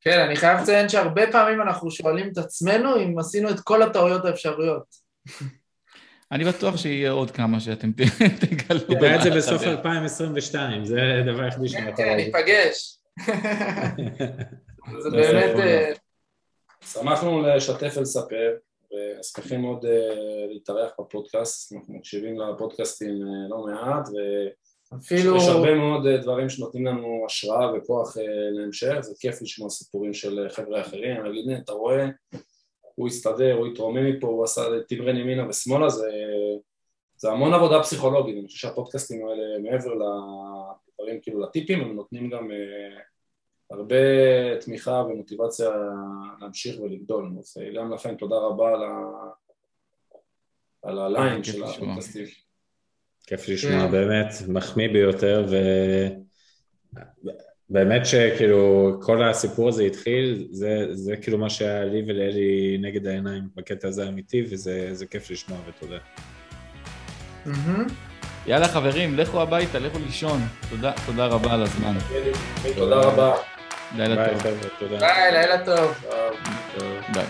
[0.00, 4.24] כן, אני חייב לציין שהרבה פעמים אנחנו שואלים את עצמנו אם עשינו את כל הטעויות
[4.24, 4.84] האפשריות.
[6.32, 7.92] אני בטוח שיהיה עוד כמה שאתם
[8.40, 8.80] תגלו.
[8.80, 9.78] תראה את זה בסוף הדרך.
[9.78, 12.16] 2022, זה הדבר היחידי שאני יכול כן.
[12.16, 12.98] ניפגש.
[14.98, 15.56] זה באמת...
[15.56, 15.92] אה,
[16.84, 18.56] שמחנו לשתף ולספר,
[19.20, 24.08] ושמחים מאוד אה, להתארח בפודקאסט, אנחנו מקשיבים לפודקאסטים אה, לא מעט,
[24.96, 25.34] אפילו...
[25.34, 28.16] ויש הרבה מאוד דברים שנותנים לנו השראה וכוח
[28.52, 32.06] להמשך, זה כיף לשמוע סיפורים של חבר'ה אחרים, להגיד, "הנה, אתה רואה,
[32.94, 36.10] הוא הסתדר, הוא התרומם מפה, הוא עשה תמרן ימינה ושמאלה, זה,
[37.16, 42.48] זה המון עבודה פסיכולוגית, אני חושב שהפודקאסטים האלה, מעבר לדברים, כאילו לטיפים, הם נותנים גם
[43.70, 43.96] הרבה
[44.60, 45.70] תמיכה ומוטיבציה
[46.40, 49.00] להמשיך ולגדול, אז אה, גם לכם תודה רבה על, ה...
[50.82, 51.64] על הליין של.
[51.64, 52.26] הפודקאסטים.
[53.26, 53.90] כיף לשמוע, כן.
[53.90, 55.46] באמת, מחמיא ביותר,
[57.70, 63.42] ובאמת שכאילו כל הסיפור הזה התחיל, זה, זה כאילו מה שהיה לי ולאלי נגד העיניים
[63.56, 65.98] בקטע הזה אמיתי, וזה זה כיף לשמוע ותודה.
[68.46, 70.40] יאללה חברים, לכו הביתה, לכו לישון.
[70.70, 71.94] תודה, תודה רבה על הזמן.
[72.76, 73.57] תודה רבה.
[73.96, 74.98] לילה טוב.
[75.00, 76.04] ביי, לילה טוב.
[77.12, 77.24] ביי.